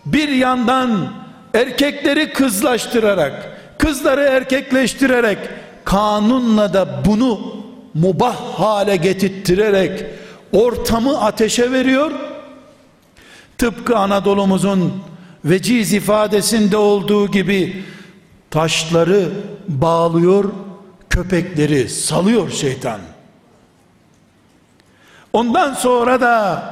[0.07, 1.12] Bir yandan
[1.54, 5.38] erkekleri kızlaştırarak, kızları erkekleştirerek
[5.85, 10.04] kanunla da bunu mubah hale getirterek
[10.52, 12.11] ortamı ateşe veriyor.
[13.59, 15.02] Tıpkı Anadolu'muzun
[15.44, 17.85] veciz ifadesinde olduğu gibi
[18.54, 19.28] taşları
[19.68, 20.52] bağlıyor,
[21.10, 23.00] köpekleri salıyor şeytan.
[25.32, 26.62] Ondan sonra da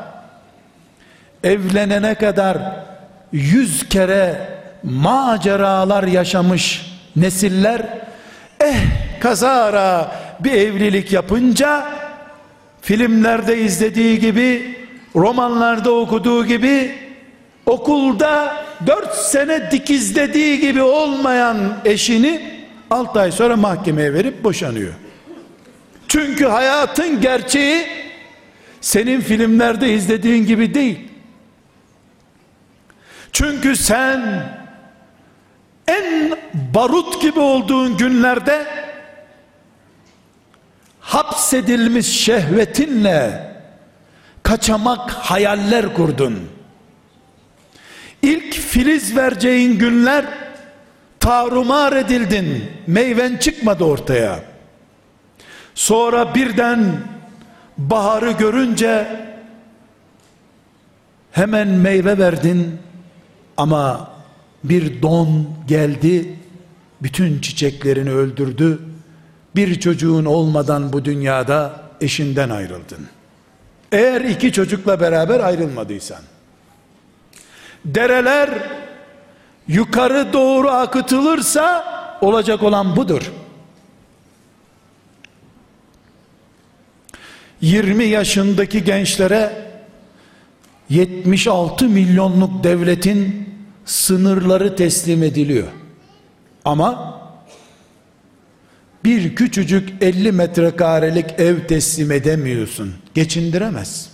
[1.45, 2.59] evlenene kadar
[3.33, 4.49] yüz kere
[4.83, 7.99] maceralar yaşamış nesiller
[8.61, 11.87] eh kazara bir evlilik yapınca
[12.81, 14.79] filmlerde izlediği gibi
[15.17, 16.99] romanlarda okuduğu gibi
[17.67, 24.93] okulda dört sene dikizlediği gibi olmayan eşini altı ay sonra mahkemeye verip boşanıyor.
[26.09, 27.87] Çünkü hayatın gerçeği
[28.81, 31.09] senin filmlerde izlediğin gibi değil.
[33.33, 34.45] Çünkü sen
[35.89, 36.39] en
[36.75, 38.67] barut gibi olduğun günlerde
[41.01, 43.53] hapsedilmiş şehvetinle
[44.43, 46.49] kaçamak hayaller kurdun.
[48.23, 50.25] İlk filiz vereceğin günler
[51.21, 52.65] tarumar edildin.
[52.87, 54.41] Meyven çıkmadı ortaya.
[55.75, 56.85] Sonra birden
[57.79, 59.07] baharı görünce
[61.33, 62.79] hemen meyve verdin.
[63.57, 64.11] Ama
[64.65, 66.37] bir don geldi.
[67.03, 68.79] Bütün çiçeklerini öldürdü.
[69.57, 73.09] Bir çocuğun olmadan bu dünyada eşinden ayrıldın.
[73.93, 76.21] Eğer iki çocukla beraber ayrılmadıysan
[77.85, 78.51] dereler
[79.69, 81.85] yukarı doğru akıtılırsa
[82.21, 83.33] olacak olan budur
[87.63, 89.73] 20 yaşındaki gençlere
[90.89, 93.49] 76 milyonluk devletin
[93.85, 95.69] sınırları teslim ediliyor.
[96.65, 97.21] Ama
[99.05, 102.95] bir küçücük 50 metrekarelik ev teslim edemiyorsun.
[103.15, 104.09] Geçindiremez.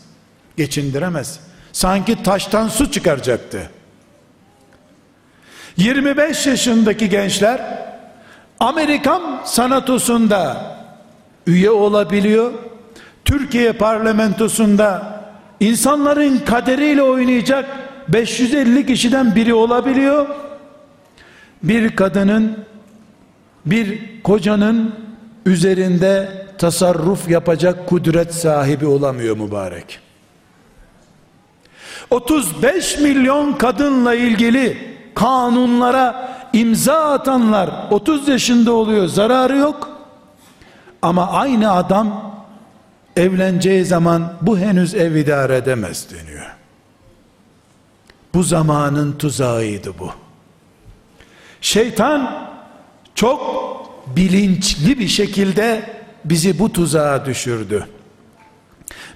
[0.57, 1.41] Geçindiremez.
[1.73, 3.71] Sanki taştan su çıkaracaktı.
[5.77, 7.61] 25 yaşındaki gençler
[8.61, 10.77] Amerikan sanatosunda
[11.47, 12.53] üye olabiliyor.
[13.25, 15.21] Türkiye parlamentosunda
[15.61, 17.65] insanların kaderiyle oynayacak
[18.09, 20.27] 550 kişiden biri olabiliyor.
[21.63, 22.65] Bir kadının
[23.67, 24.95] bir kocanın
[25.47, 26.29] üzerinde
[26.59, 30.08] tasarruf yapacak kudret sahibi olamıyor mübarek.
[32.11, 39.89] 35 milyon kadınla ilgili kanunlara imza atanlar 30 yaşında oluyor zararı yok.
[41.03, 42.35] Ama aynı adam
[43.17, 46.47] evleneceği zaman bu henüz ev idare edemez deniyor.
[48.35, 50.11] Bu zamanın tuzağıydı bu.
[51.61, 52.49] Şeytan
[53.15, 53.41] çok
[54.17, 55.91] bilinçli bir şekilde
[56.25, 57.87] bizi bu tuzağa düşürdü.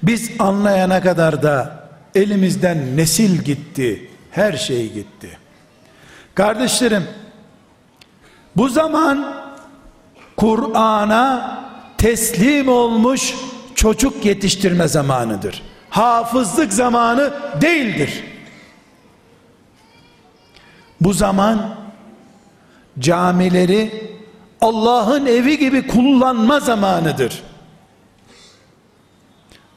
[0.03, 1.82] Biz anlayana kadar da
[2.15, 5.39] elimizden nesil gitti her şey gitti
[6.35, 7.05] Kardeşlerim,
[8.57, 9.45] bu zaman
[10.37, 11.59] Kur'an'a
[11.99, 13.35] teslim olmuş
[13.75, 15.63] çocuk yetiştirme zamanıdır.
[15.91, 18.25] Hafızlık zamanı değildir.
[21.01, 21.75] Bu zaman
[22.99, 24.13] camileri
[24.61, 27.43] Allah'ın evi gibi kullanma zamanıdır.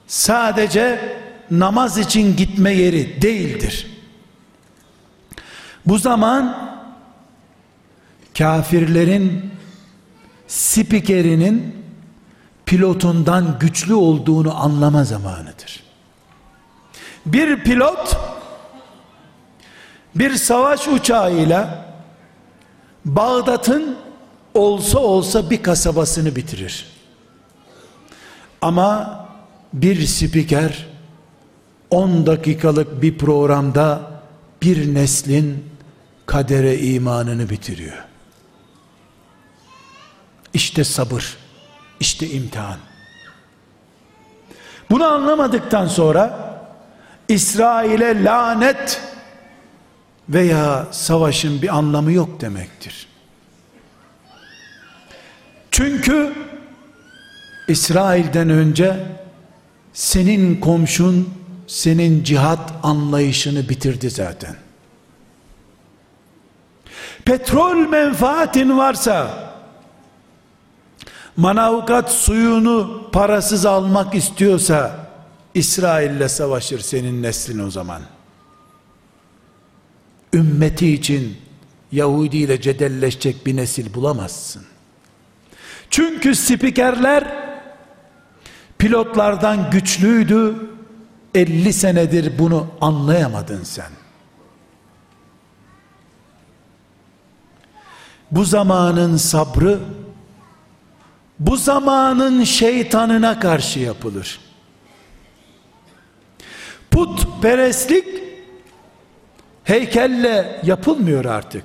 [0.07, 0.99] Sadece
[1.51, 3.87] namaz için gitme yeri değildir.
[5.85, 6.75] Bu zaman
[8.37, 9.51] kafirlerin
[10.47, 11.75] spikerinin
[12.65, 15.83] pilotundan güçlü olduğunu anlama zamanıdır.
[17.25, 18.17] Bir pilot
[20.15, 21.85] bir savaş uçağıyla
[23.05, 23.97] Bağdat'ın
[24.53, 26.85] olsa olsa bir kasabasını bitirir.
[28.61, 29.19] Ama
[29.73, 30.87] bir spiker
[31.95, 34.11] 10 dakikalık bir programda
[34.61, 35.65] bir neslin
[36.25, 38.03] kadere imanını bitiriyor.
[40.53, 41.37] İşte sabır,
[41.99, 42.77] işte imtihan.
[44.91, 46.55] Bunu anlamadıktan sonra
[47.27, 49.01] İsrail'e lanet
[50.29, 53.07] veya savaşın bir anlamı yok demektir.
[55.71, 56.33] Çünkü
[57.67, 59.05] İsrail'den önce
[59.93, 64.55] senin komşun senin cihat anlayışını bitirdi zaten.
[67.25, 69.45] Petrol menfaatin varsa
[71.37, 75.07] manavgat suyunu parasız almak istiyorsa
[75.53, 78.01] İsrail'le savaşır senin neslin o zaman.
[80.33, 81.37] Ümmeti için
[81.91, 84.63] Yahudi ile cedelleşecek bir nesil bulamazsın.
[85.89, 87.45] Çünkü spikerler
[88.77, 90.55] pilotlardan güçlüydü.
[91.35, 93.89] 50 senedir bunu anlayamadın sen.
[98.31, 99.79] bu zamanın sabrı
[101.39, 104.39] bu zamanın şeytanına karşı yapılır.
[106.91, 108.07] Putperestlik
[109.63, 111.63] heykelle yapılmıyor artık.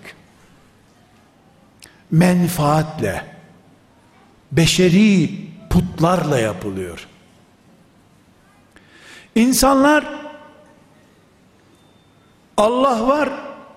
[2.10, 3.24] Menfaatle,
[4.52, 5.30] beşeri
[5.70, 7.08] putlarla yapılıyor.
[9.34, 10.04] İnsanlar
[12.56, 13.30] Allah var,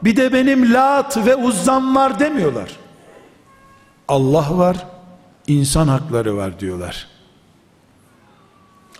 [0.04, 2.72] bir de benim Lat ve Uzzam var demiyorlar.
[4.08, 4.88] Allah var,
[5.47, 7.08] insan hakları var diyorlar.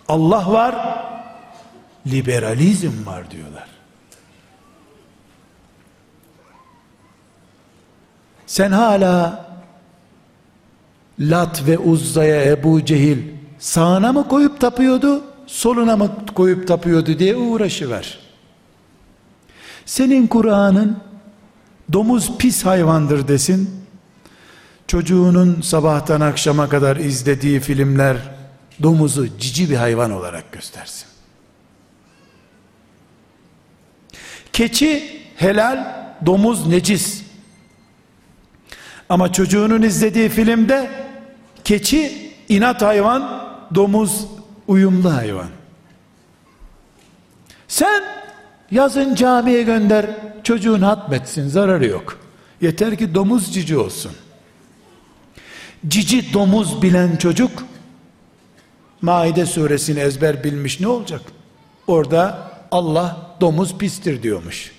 [0.08, 1.04] Allah var,
[2.06, 3.68] liberalizm var diyorlar.
[8.46, 9.44] Sen hala
[11.20, 13.18] Lat ve Uzza'ya Ebu Cehil
[13.58, 18.18] sağına mı koyup tapıyordu, soluna mı koyup tapıyordu diye uğraşı ver.
[19.86, 20.98] Senin Kur'an'ın
[21.92, 23.70] domuz pis hayvandır desin,
[24.86, 28.16] çocuğunun sabahtan akşama kadar izlediği filmler
[28.82, 31.06] domuzu cici bir hayvan olarak göstersin.
[34.52, 35.86] Keçi helal,
[36.26, 37.24] domuz necis.
[39.08, 40.90] Ama çocuğunun izlediği filmde
[41.64, 44.26] keçi inat hayvan, domuz
[44.68, 45.48] uyumlu hayvan.
[47.68, 48.02] Sen
[48.70, 50.06] yazın camiye gönder,
[50.42, 52.18] çocuğun hatmetsin, zararı yok.
[52.60, 54.12] Yeter ki domuz cici olsun.
[55.88, 57.64] Cici domuz bilen çocuk
[59.04, 61.20] Maide suresini ezber bilmiş ne olacak?
[61.86, 64.72] Orada Allah domuz pistir diyormuş.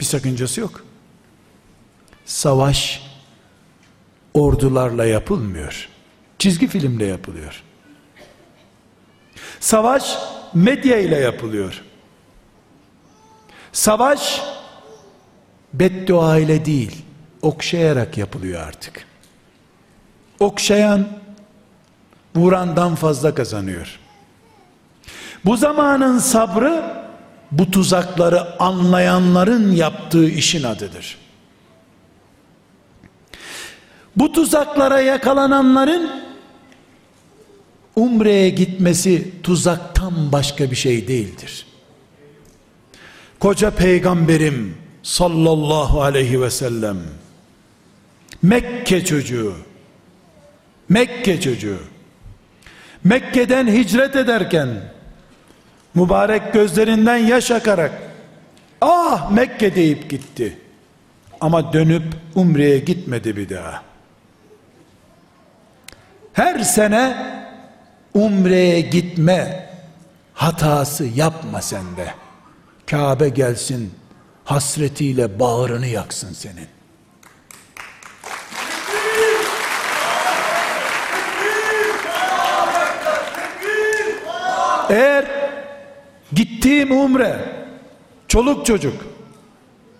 [0.00, 0.84] Bir sakıncası yok.
[2.24, 3.02] Savaş
[4.34, 5.88] ordularla yapılmıyor.
[6.44, 7.62] Çizgi filmle yapılıyor.
[9.60, 10.18] Savaş
[10.54, 11.82] medya ile yapılıyor.
[13.72, 14.42] Savaş
[15.72, 17.04] beddua ile değil,
[17.42, 19.06] okşayarak yapılıyor artık.
[20.40, 21.06] Okşayan
[22.36, 23.98] vurandan fazla kazanıyor.
[25.44, 27.04] Bu zamanın sabrı
[27.50, 31.18] bu tuzakları anlayanların yaptığı işin adıdır.
[34.16, 36.24] Bu tuzaklara yakalananların
[37.96, 41.66] umreye gitmesi tuzaktan başka bir şey değildir.
[43.40, 46.98] Koca peygamberim sallallahu aleyhi ve sellem
[48.42, 49.54] Mekke çocuğu
[50.88, 51.78] Mekke çocuğu
[53.04, 54.68] Mekke'den hicret ederken
[55.94, 57.92] mübarek gözlerinden yaş akarak
[58.80, 60.58] ah Mekke deyip gitti
[61.40, 63.82] ama dönüp umreye gitmedi bir daha
[66.32, 67.16] her sene
[68.14, 69.70] umreye gitme
[70.34, 72.14] hatası yapma sen de
[72.86, 73.94] Kabe gelsin
[74.44, 76.68] hasretiyle bağrını yaksın senin
[84.90, 85.24] Eğer
[86.32, 87.38] gittiğim umre
[88.28, 88.94] çoluk çocuk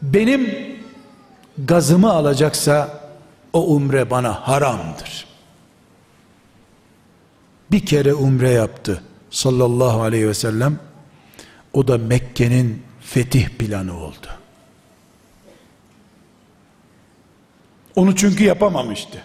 [0.03, 0.75] benim
[1.59, 2.89] gazımı alacaksa
[3.53, 5.34] o umre bana haramdır.
[7.71, 10.79] Bir kere umre yaptı sallallahu aleyhi ve sellem.
[11.73, 14.27] O da Mekke'nin fetih planı oldu.
[17.97, 19.23] Onu çünkü yapamamıştı.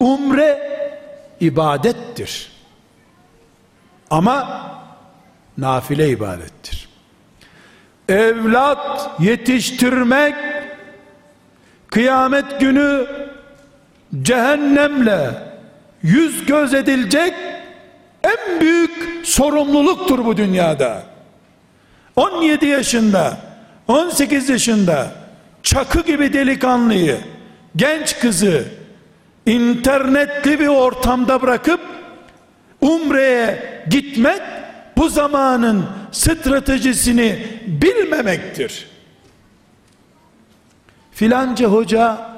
[0.00, 0.78] Umre
[1.40, 2.52] ibadettir.
[4.10, 4.64] Ama
[5.58, 6.88] nafile ibadettir.
[8.08, 10.34] Evlat yetiştirmek
[11.90, 13.06] kıyamet günü
[14.22, 15.30] cehennemle
[16.02, 17.34] yüz göz edilecek
[18.22, 21.02] en büyük sorumluluktur bu dünyada.
[22.16, 23.36] 17 yaşında,
[23.88, 25.10] 18 yaşında
[25.62, 27.18] çakı gibi delikanlıyı,
[27.76, 28.64] genç kızı
[29.46, 31.80] internetli bir ortamda bırakıp
[32.80, 34.40] umreye gitmek
[34.96, 38.88] bu zamanın stratejisini bilmemektir.
[41.12, 42.37] Filanca hoca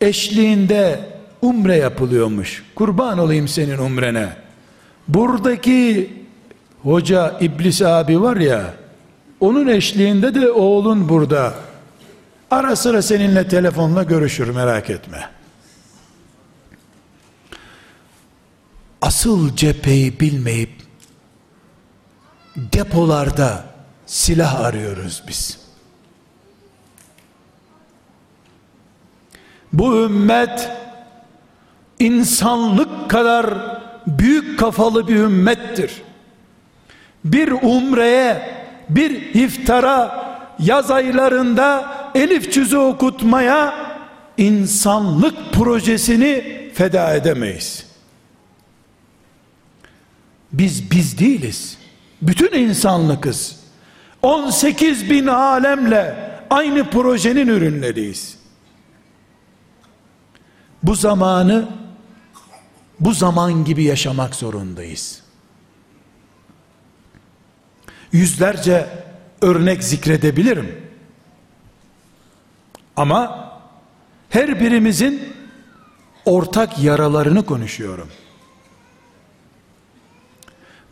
[0.00, 1.00] eşliğinde
[1.42, 2.64] umre yapılıyormuş.
[2.74, 4.28] Kurban olayım senin umrene.
[5.08, 6.12] Buradaki
[6.82, 8.74] hoca iblis abi var ya
[9.40, 11.54] onun eşliğinde de oğlun burada.
[12.50, 15.36] Ara sıra seninle telefonla görüşür merak etme.
[19.06, 20.70] asıl cepheyi bilmeyip
[22.56, 23.64] depolarda
[24.06, 25.65] silah arıyoruz biz.
[29.78, 30.70] Bu ümmet
[31.98, 33.54] insanlık kadar
[34.06, 36.02] büyük kafalı bir ümmettir.
[37.24, 38.42] Bir umreye,
[38.88, 40.26] bir iftara,
[40.58, 43.74] yaz aylarında elif cüzü okutmaya
[44.38, 47.86] insanlık projesini feda edemeyiz.
[50.52, 51.78] Biz biz değiliz.
[52.22, 53.60] Bütün insanlıkız.
[54.22, 56.14] 18 bin alemle
[56.50, 58.45] aynı projenin ürünleriyiz.
[60.86, 61.68] Bu zamanı
[63.00, 65.22] bu zaman gibi yaşamak zorundayız.
[68.12, 69.04] Yüzlerce
[69.42, 70.82] örnek zikredebilirim.
[72.96, 73.52] Ama
[74.30, 75.32] her birimizin
[76.24, 78.08] ortak yaralarını konuşuyorum.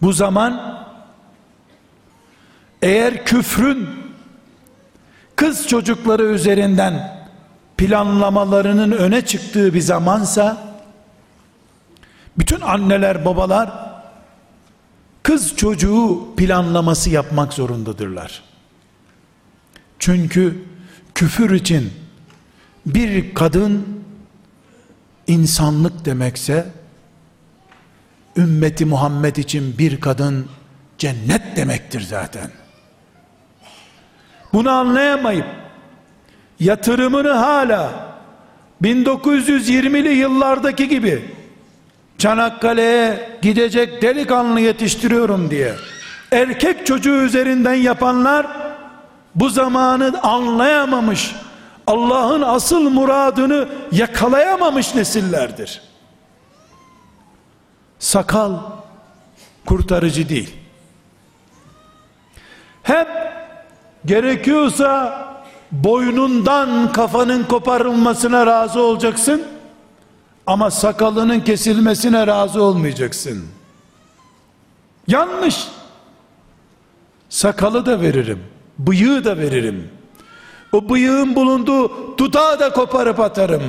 [0.03, 0.85] Bu zaman
[2.83, 3.89] eğer küfrün
[5.37, 7.24] kız çocukları üzerinden
[7.79, 10.75] planlamalarının öne çıktığı bir zamansa
[12.39, 13.73] bütün anneler babalar
[15.23, 18.43] kız çocuğu planlaması yapmak zorundadırlar.
[19.99, 20.65] Çünkü
[21.15, 21.93] küfür için
[22.87, 24.05] bir kadın
[25.27, 26.67] insanlık demekse
[28.37, 30.49] ümmeti Muhammed için bir kadın
[30.99, 32.51] cennet demektir zaten.
[34.53, 35.64] Bunu anlayamayıp
[36.61, 37.91] yatırımını hala
[38.83, 41.25] 1920'li yıllardaki gibi
[42.19, 45.75] Çanakkale'ye gidecek delikanlı yetiştiriyorum diye
[46.33, 48.47] erkek çocuğu üzerinden yapanlar
[49.35, 51.35] bu zamanı anlayamamış
[51.87, 55.83] Allah'ın asıl muradını yakalayamamış nesillerdir.
[57.99, 58.53] Sakal
[59.67, 60.55] kurtarıcı değil.
[62.83, 63.09] Hep
[64.07, 65.24] gerekiyorsa
[65.75, 69.43] boynundan kafanın koparılmasına razı olacaksın
[70.47, 73.45] ama sakalının kesilmesine razı olmayacaksın.
[75.09, 75.69] Yanlış.
[77.29, 78.41] Sakalı da veririm.
[78.79, 79.89] Bıyığı da veririm.
[80.73, 83.63] O bıyığın bulunduğu dudağı da koparıp atarım.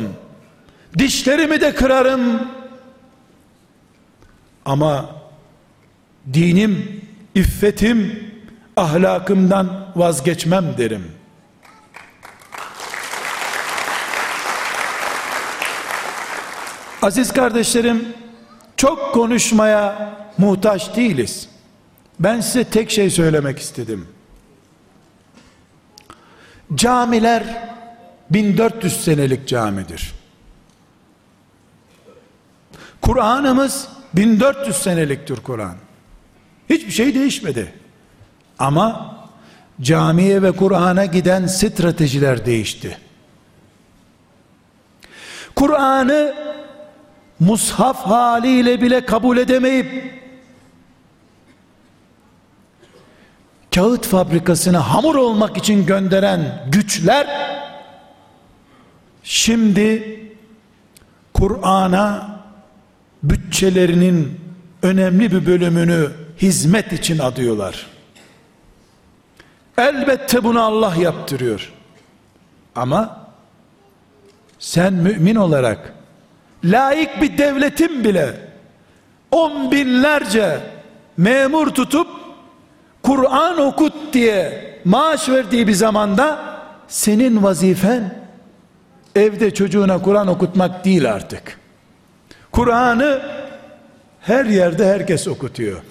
[0.98, 2.48] Dişlerimi de kırarım.
[4.66, 5.06] Ama
[6.34, 7.02] dinim,
[7.36, 8.30] iffetim,
[8.78, 11.15] ahlakımdan vazgeçmem derim.
[17.06, 18.14] Aziz kardeşlerim,
[18.78, 21.50] çok konuşmaya muhtaç değiliz.
[22.20, 24.08] Ben size tek şey söylemek istedim.
[26.76, 27.44] Camiler
[28.30, 30.14] 1400 senelik camidir.
[33.02, 35.76] Kur'an'ımız 1400 seneliktir Kur'an.
[36.70, 37.74] Hiçbir şey değişmedi.
[38.60, 39.18] Ama
[39.82, 42.98] camiye ve Kur'an'a giden stratejiler değişti.
[45.56, 46.55] Kur'an'ı
[47.40, 50.16] mushaf haliyle bile kabul edemeyip
[53.76, 57.28] kağıt fabrikasına hamur olmak için gönderen güçler
[59.24, 60.20] şimdi
[61.34, 62.40] Kur'an'a
[63.24, 64.40] bütçelerinin
[64.82, 66.12] önemli bir bölümünü
[66.42, 67.88] hizmet için adıyorlar.
[69.78, 71.74] Elbette bunu Allah yaptırıyor.
[72.76, 73.28] Ama
[74.60, 75.94] sen mümin olarak
[76.66, 78.34] laik bir devletin bile
[79.32, 80.60] on binlerce
[81.18, 82.08] memur tutup
[83.04, 86.40] Kur'an okut diye maaş verdiği bir zamanda
[86.88, 88.26] senin vazifen
[89.16, 91.60] evde çocuğuna Kur'an okutmak değil artık.
[92.52, 93.22] Kur'an'ı
[94.22, 95.82] her yerde herkes okutuyor.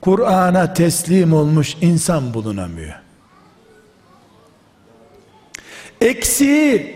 [0.00, 2.94] Kur'an'a teslim olmuş insan bulunamıyor.
[6.00, 6.95] Eksiği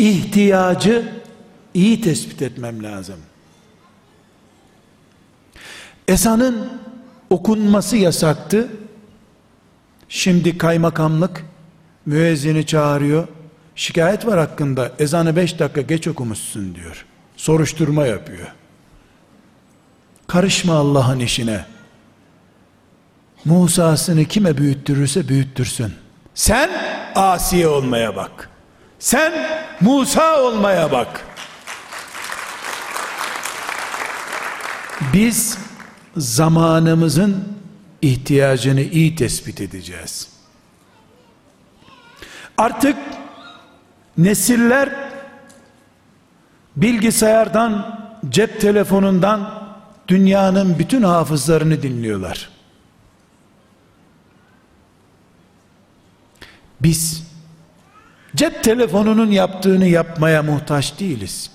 [0.00, 1.12] ihtiyacı
[1.74, 3.16] iyi tespit etmem lazım.
[6.08, 6.68] Esanın
[7.30, 8.68] okunması yasaktı.
[10.08, 11.44] Şimdi kaymakamlık
[12.06, 13.28] müezzini çağırıyor.
[13.74, 14.92] Şikayet var hakkında.
[14.98, 17.06] Ezanı beş dakika geç okumuşsun diyor.
[17.36, 18.52] Soruşturma yapıyor.
[20.26, 21.64] Karışma Allah'ın işine.
[23.44, 25.92] Musa'sını kime büyüttürürse büyüttürsün.
[26.34, 26.70] Sen
[27.14, 28.49] asiye olmaya bak.
[29.00, 29.32] Sen
[29.80, 31.26] Musa olmaya bak.
[35.12, 35.58] Biz
[36.16, 37.48] zamanımızın
[38.02, 40.28] ihtiyacını iyi tespit edeceğiz.
[42.58, 42.96] Artık
[44.18, 45.10] nesiller
[46.76, 49.68] bilgisayardan, cep telefonundan
[50.08, 52.50] dünyanın bütün hafızlarını dinliyorlar.
[56.80, 57.29] Biz
[58.36, 61.50] Cep telefonunun yaptığını yapmaya muhtaç değiliz.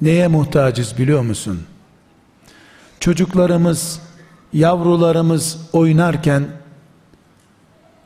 [0.00, 1.62] Neye muhtacız biliyor musun?
[3.00, 4.00] Çocuklarımız,
[4.52, 6.46] yavrularımız oynarken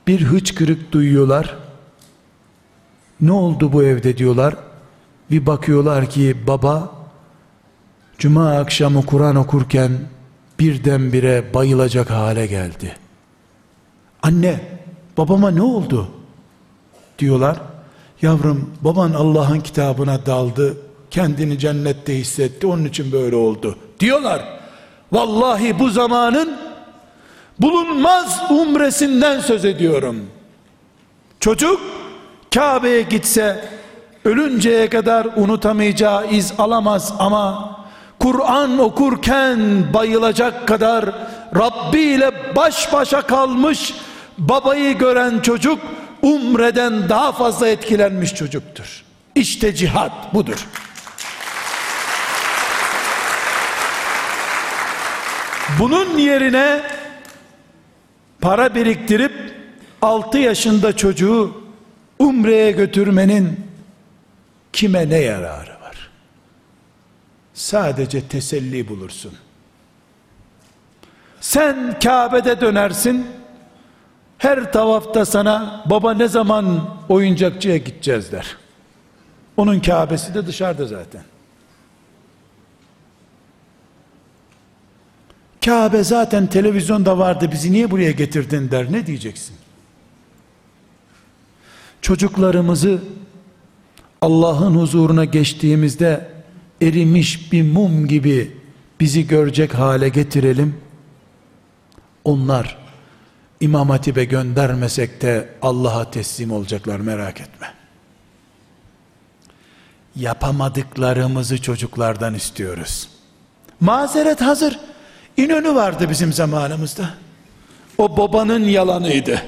[0.06, 1.56] bir hıçkırık duyuyorlar.
[3.20, 4.56] Ne oldu bu evde diyorlar.
[5.30, 6.92] Bir bakıyorlar ki baba
[8.18, 9.92] cuma akşamı Kur'an okurken
[10.58, 12.96] birdenbire bayılacak hale geldi.
[14.22, 14.60] Anne,
[15.16, 16.19] babama ne oldu?
[17.20, 17.56] Diyorlar.
[18.22, 20.76] Yavrum baban Allah'ın kitabına daldı.
[21.10, 22.66] Kendini cennette hissetti.
[22.66, 23.76] Onun için böyle oldu.
[24.00, 24.60] Diyorlar.
[25.12, 26.56] Vallahi bu zamanın
[27.58, 30.26] bulunmaz umresinden söz ediyorum.
[31.40, 31.80] Çocuk
[32.54, 33.68] Kabe'ye gitse
[34.24, 37.76] ölünceye kadar unutamayacağı iz alamaz ama
[38.18, 41.04] Kur'an okurken bayılacak kadar
[41.56, 43.94] Rabbi ile baş başa kalmış
[44.38, 45.78] babayı gören çocuk
[46.22, 49.04] umreden daha fazla etkilenmiş çocuktur.
[49.34, 50.66] İşte cihat budur.
[55.78, 56.82] Bunun yerine
[58.40, 59.54] para biriktirip
[60.02, 61.64] 6 yaşında çocuğu
[62.18, 63.66] umreye götürmenin
[64.72, 66.10] kime ne yararı var?
[67.54, 69.32] Sadece teselli bulursun.
[71.40, 73.26] Sen Kabe'de dönersin.
[74.40, 78.56] Her tavafta sana baba ne zaman oyuncakçıya gideceğiz der.
[79.56, 81.22] Onun Kabe'si de dışarıda zaten.
[85.64, 89.56] Kabe zaten televizyonda vardı bizi niye buraya getirdin der ne diyeceksin?
[92.02, 93.02] Çocuklarımızı
[94.20, 96.28] Allah'ın huzuruna geçtiğimizde
[96.82, 98.56] erimiş bir mum gibi
[99.00, 100.76] bizi görecek hale getirelim.
[102.24, 102.79] Onlar
[103.60, 107.74] İmam Hatip'e göndermesek de Allah'a teslim olacaklar merak etme.
[110.16, 113.08] Yapamadıklarımızı çocuklardan istiyoruz.
[113.80, 114.78] Mazeret hazır.
[115.36, 117.10] İnönü vardı bizim zamanımızda.
[117.98, 119.42] O babanın yalanıydı.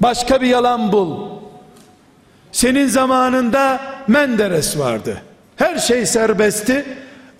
[0.00, 1.30] Başka bir yalan bul.
[2.52, 5.22] Senin zamanında Menderes vardı.
[5.56, 6.84] Her şey serbestti.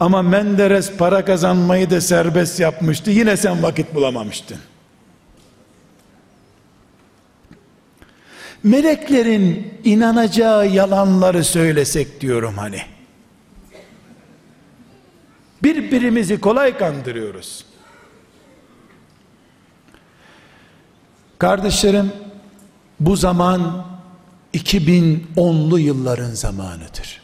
[0.01, 3.11] Ama Menderes para kazanmayı da serbest yapmıştı.
[3.11, 4.59] Yine sen vakit bulamamıştın.
[8.65, 12.83] Meleklerin inanacağı yalanları söylesek diyorum hani.
[15.63, 17.65] Birbirimizi kolay kandırıyoruz.
[21.39, 22.13] Kardeşlerim,
[23.01, 23.87] bu zaman
[24.55, 27.23] 2010'lu yılların zamanıdır.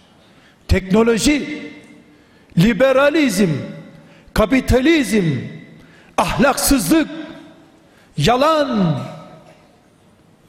[0.68, 1.62] Teknoloji,
[2.58, 3.50] liberalizm,
[4.34, 5.32] kapitalizm,
[6.16, 7.08] ahlaksızlık,
[8.16, 9.00] yalan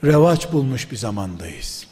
[0.04, 1.88] revaç bulmuş bir zamandayız.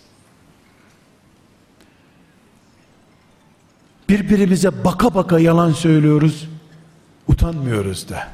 [4.09, 6.47] Birbirimize baka baka yalan söylüyoruz.
[7.27, 8.27] Utanmıyoruz da.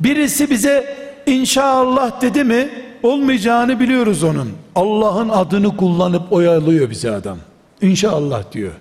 [0.00, 0.96] Birisi bize
[1.26, 2.68] inşallah dedi mi
[3.02, 4.52] olmayacağını biliyoruz onun.
[4.74, 7.38] Allah'ın adını kullanıp oyalıyor bize adam.
[7.82, 8.72] İnşallah diyor.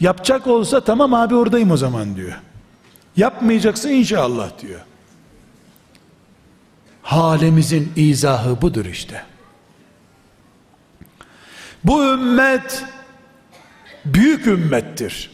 [0.00, 2.40] Yapacak olsa tamam abi oradayım o zaman diyor.
[3.16, 4.80] Yapmayacaksa inşallah diyor.
[7.08, 9.22] Halimizin izahı budur işte.
[11.84, 12.84] Bu ümmet
[14.04, 15.30] büyük ümmettir.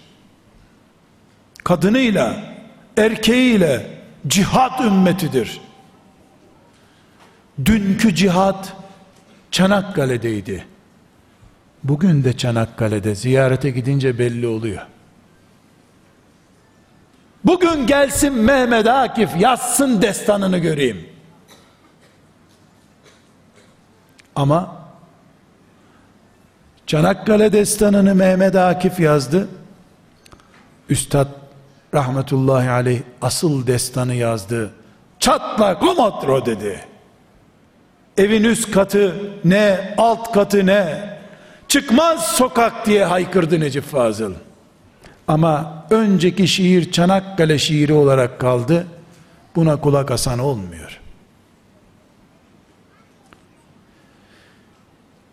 [1.65, 2.37] Kadınıyla,
[2.97, 3.87] erkeğiyle
[4.27, 5.61] cihat ümmetidir.
[7.65, 8.73] Dünkü cihat
[9.51, 10.67] Çanakkale'deydi.
[11.85, 14.83] Bugün de Çanakkale'de ziyarete gidince belli oluyor.
[17.45, 21.14] Bugün gelsin Mehmet Akif yazsın destanını göreyim.
[24.37, 24.85] Ama
[26.87, 29.49] Çanakkale destanını Mehmet Akif yazdı.
[30.89, 31.29] Üstad
[31.95, 34.71] rahmetullahi aleyh asıl destanı yazdı.
[35.21, 36.85] Çatla komotro dedi.
[38.17, 39.15] Evin üst katı
[39.45, 41.17] ne, alt katı ne,
[41.69, 44.33] çıkmaz sokak diye haykırdı Necip Fazıl.
[45.29, 48.87] Ama önceki şiir Çanakkale şiiri olarak kaldı.
[49.57, 51.01] Buna kulak asan olmuyor.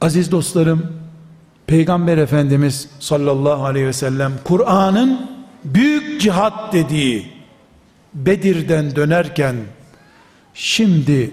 [0.01, 0.93] Aziz dostlarım,
[1.67, 5.29] Peygamber Efendimiz sallallahu aleyhi ve sellem Kur'an'ın
[5.63, 7.31] büyük cihat dediği
[8.13, 9.55] Bedir'den dönerken
[10.53, 11.31] şimdi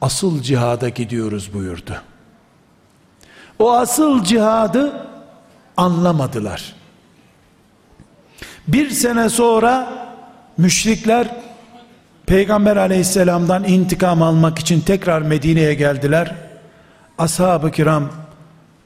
[0.00, 1.96] asıl cihada gidiyoruz buyurdu.
[3.58, 5.06] O asıl cihadı
[5.76, 6.74] anlamadılar.
[8.68, 9.88] Bir sene sonra
[10.56, 11.28] müşrikler
[12.26, 16.47] Peygamber aleyhisselamdan intikam almak için tekrar Medine'ye geldiler.
[17.18, 18.10] Ashab-ı kiram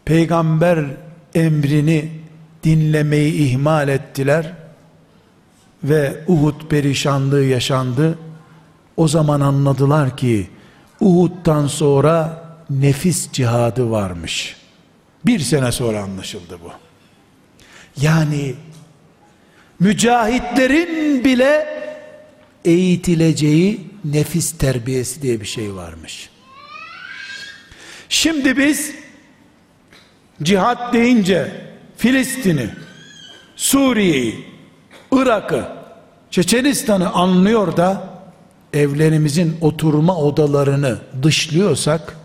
[0.05, 0.85] peygamber
[1.35, 2.11] emrini
[2.65, 4.53] dinlemeyi ihmal ettiler
[5.85, 8.19] ve Uhud perişanlığı yaşandı.
[8.97, 10.51] O zaman anladılar ki
[11.01, 14.57] Uhud'dan sonra nefis cihadı varmış.
[15.27, 16.71] Bir sene sonra anlaşıldı bu.
[18.03, 18.55] Yani
[19.81, 21.67] mücahitlerin bile
[22.65, 26.32] eğitileceği nefis terbiyesi diye bir şey varmış.
[28.13, 28.95] Şimdi biz
[30.43, 31.53] cihat deyince
[31.97, 32.71] Filistin'i,
[33.57, 34.47] Suriye'yi,
[35.13, 35.65] Irak'ı,
[36.31, 38.05] Çeçenistan'ı anlıyor da
[38.73, 42.17] evlerimizin oturma odalarını dışlıyorsak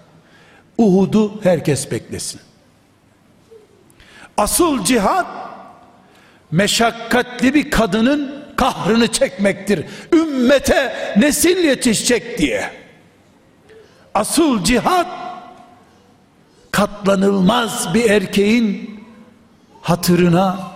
[0.77, 2.41] Uhud'u herkes beklesin.
[4.38, 5.27] Asıl cihat
[6.51, 9.85] meşakkatli bir kadının kahrını çekmektir.
[10.13, 12.71] Ümmete nesil yetişecek diye.
[14.13, 15.26] Asıl cihat
[16.78, 18.99] katlanılmaz bir erkeğin
[19.82, 20.71] hatırına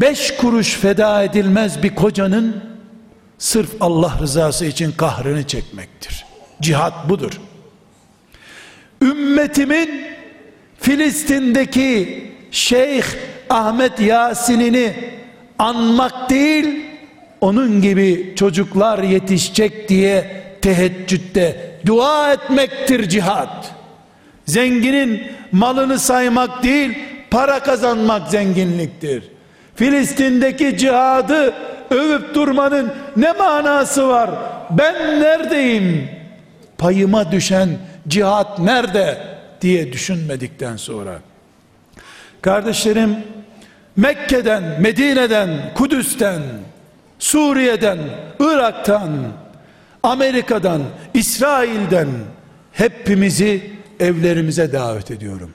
[0.00, 2.64] beş kuruş feda edilmez bir kocanın
[3.38, 6.24] sırf Allah rızası için kahrını çekmektir.
[6.62, 7.40] Cihat budur.
[9.02, 10.04] Ümmetimin
[10.78, 13.04] Filistin'deki Şeyh
[13.50, 14.94] Ahmet Yasin'ini
[15.58, 16.86] anmak değil,
[17.40, 23.73] onun gibi çocuklar yetişecek diye teheccüde dua etmektir cihat.
[24.46, 25.22] Zenginin
[25.52, 26.98] malını saymak değil,
[27.30, 29.24] para kazanmak zenginliktir.
[29.74, 31.54] Filistin'deki cihadı
[31.90, 34.30] övüp durmanın ne manası var?
[34.70, 36.08] Ben neredeyim?
[36.78, 37.68] Payıma düşen
[38.08, 39.18] cihat nerede
[39.60, 41.18] diye düşünmedikten sonra.
[42.42, 43.16] Kardeşlerim
[43.96, 46.42] Mekke'den, Medine'den, Kudüs'ten,
[47.18, 47.98] Suriye'den,
[48.40, 49.10] Irak'tan,
[50.02, 50.82] Amerika'dan,
[51.14, 52.08] İsrail'den
[52.72, 55.50] hepimizi evlerimize davet ediyorum.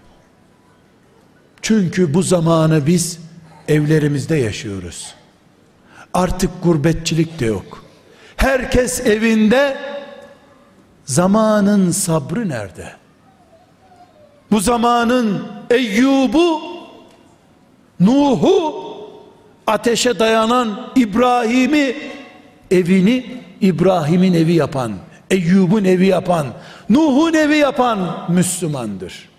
[1.62, 3.20] Çünkü bu zamanı biz
[3.68, 5.16] evlerimizde yaşıyoruz.
[6.14, 7.84] Artık gurbetçilik de yok.
[8.36, 9.78] Herkes evinde
[11.06, 12.94] zamanın sabrı nerede?
[14.52, 16.62] Bu zamanın Eyyub'u,
[18.00, 18.90] Nuh'u,
[19.68, 21.96] ateşe dayanan İbrahim'i,
[22.72, 24.94] evini İbrahim'in evi yapan,
[25.30, 26.48] Eyyub'un evi yapan,
[26.90, 29.30] Nuh'un evi yapan Müslümandır.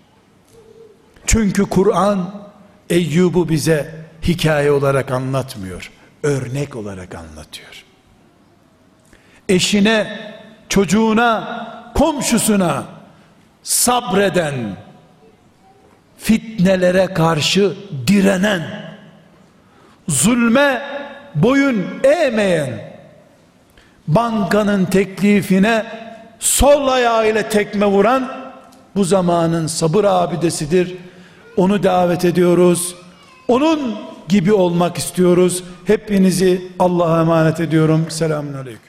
[1.25, 2.31] Çünkü Kur'an
[2.89, 5.91] Eyyub'u bize hikaye olarak anlatmıyor,
[6.23, 7.83] örnek olarak anlatıyor.
[9.49, 10.19] Eşine,
[10.69, 12.83] çocuğuna, komşusuna
[13.63, 14.77] sabreden,
[16.17, 17.73] fitnelere karşı
[18.07, 18.95] direnen,
[20.07, 20.81] zulme
[21.35, 22.90] boyun eğmeyen,
[24.07, 25.85] bankanın teklifine
[26.39, 28.31] sol ayağıyla tekme vuran
[28.95, 30.95] bu zamanın sabır abidesidir.
[31.57, 32.95] Onu davet ediyoruz.
[33.47, 33.95] Onun
[34.27, 35.63] gibi olmak istiyoruz.
[35.85, 38.05] Hepinizi Allah'a emanet ediyorum.
[38.09, 38.81] Selamun Aleyküm.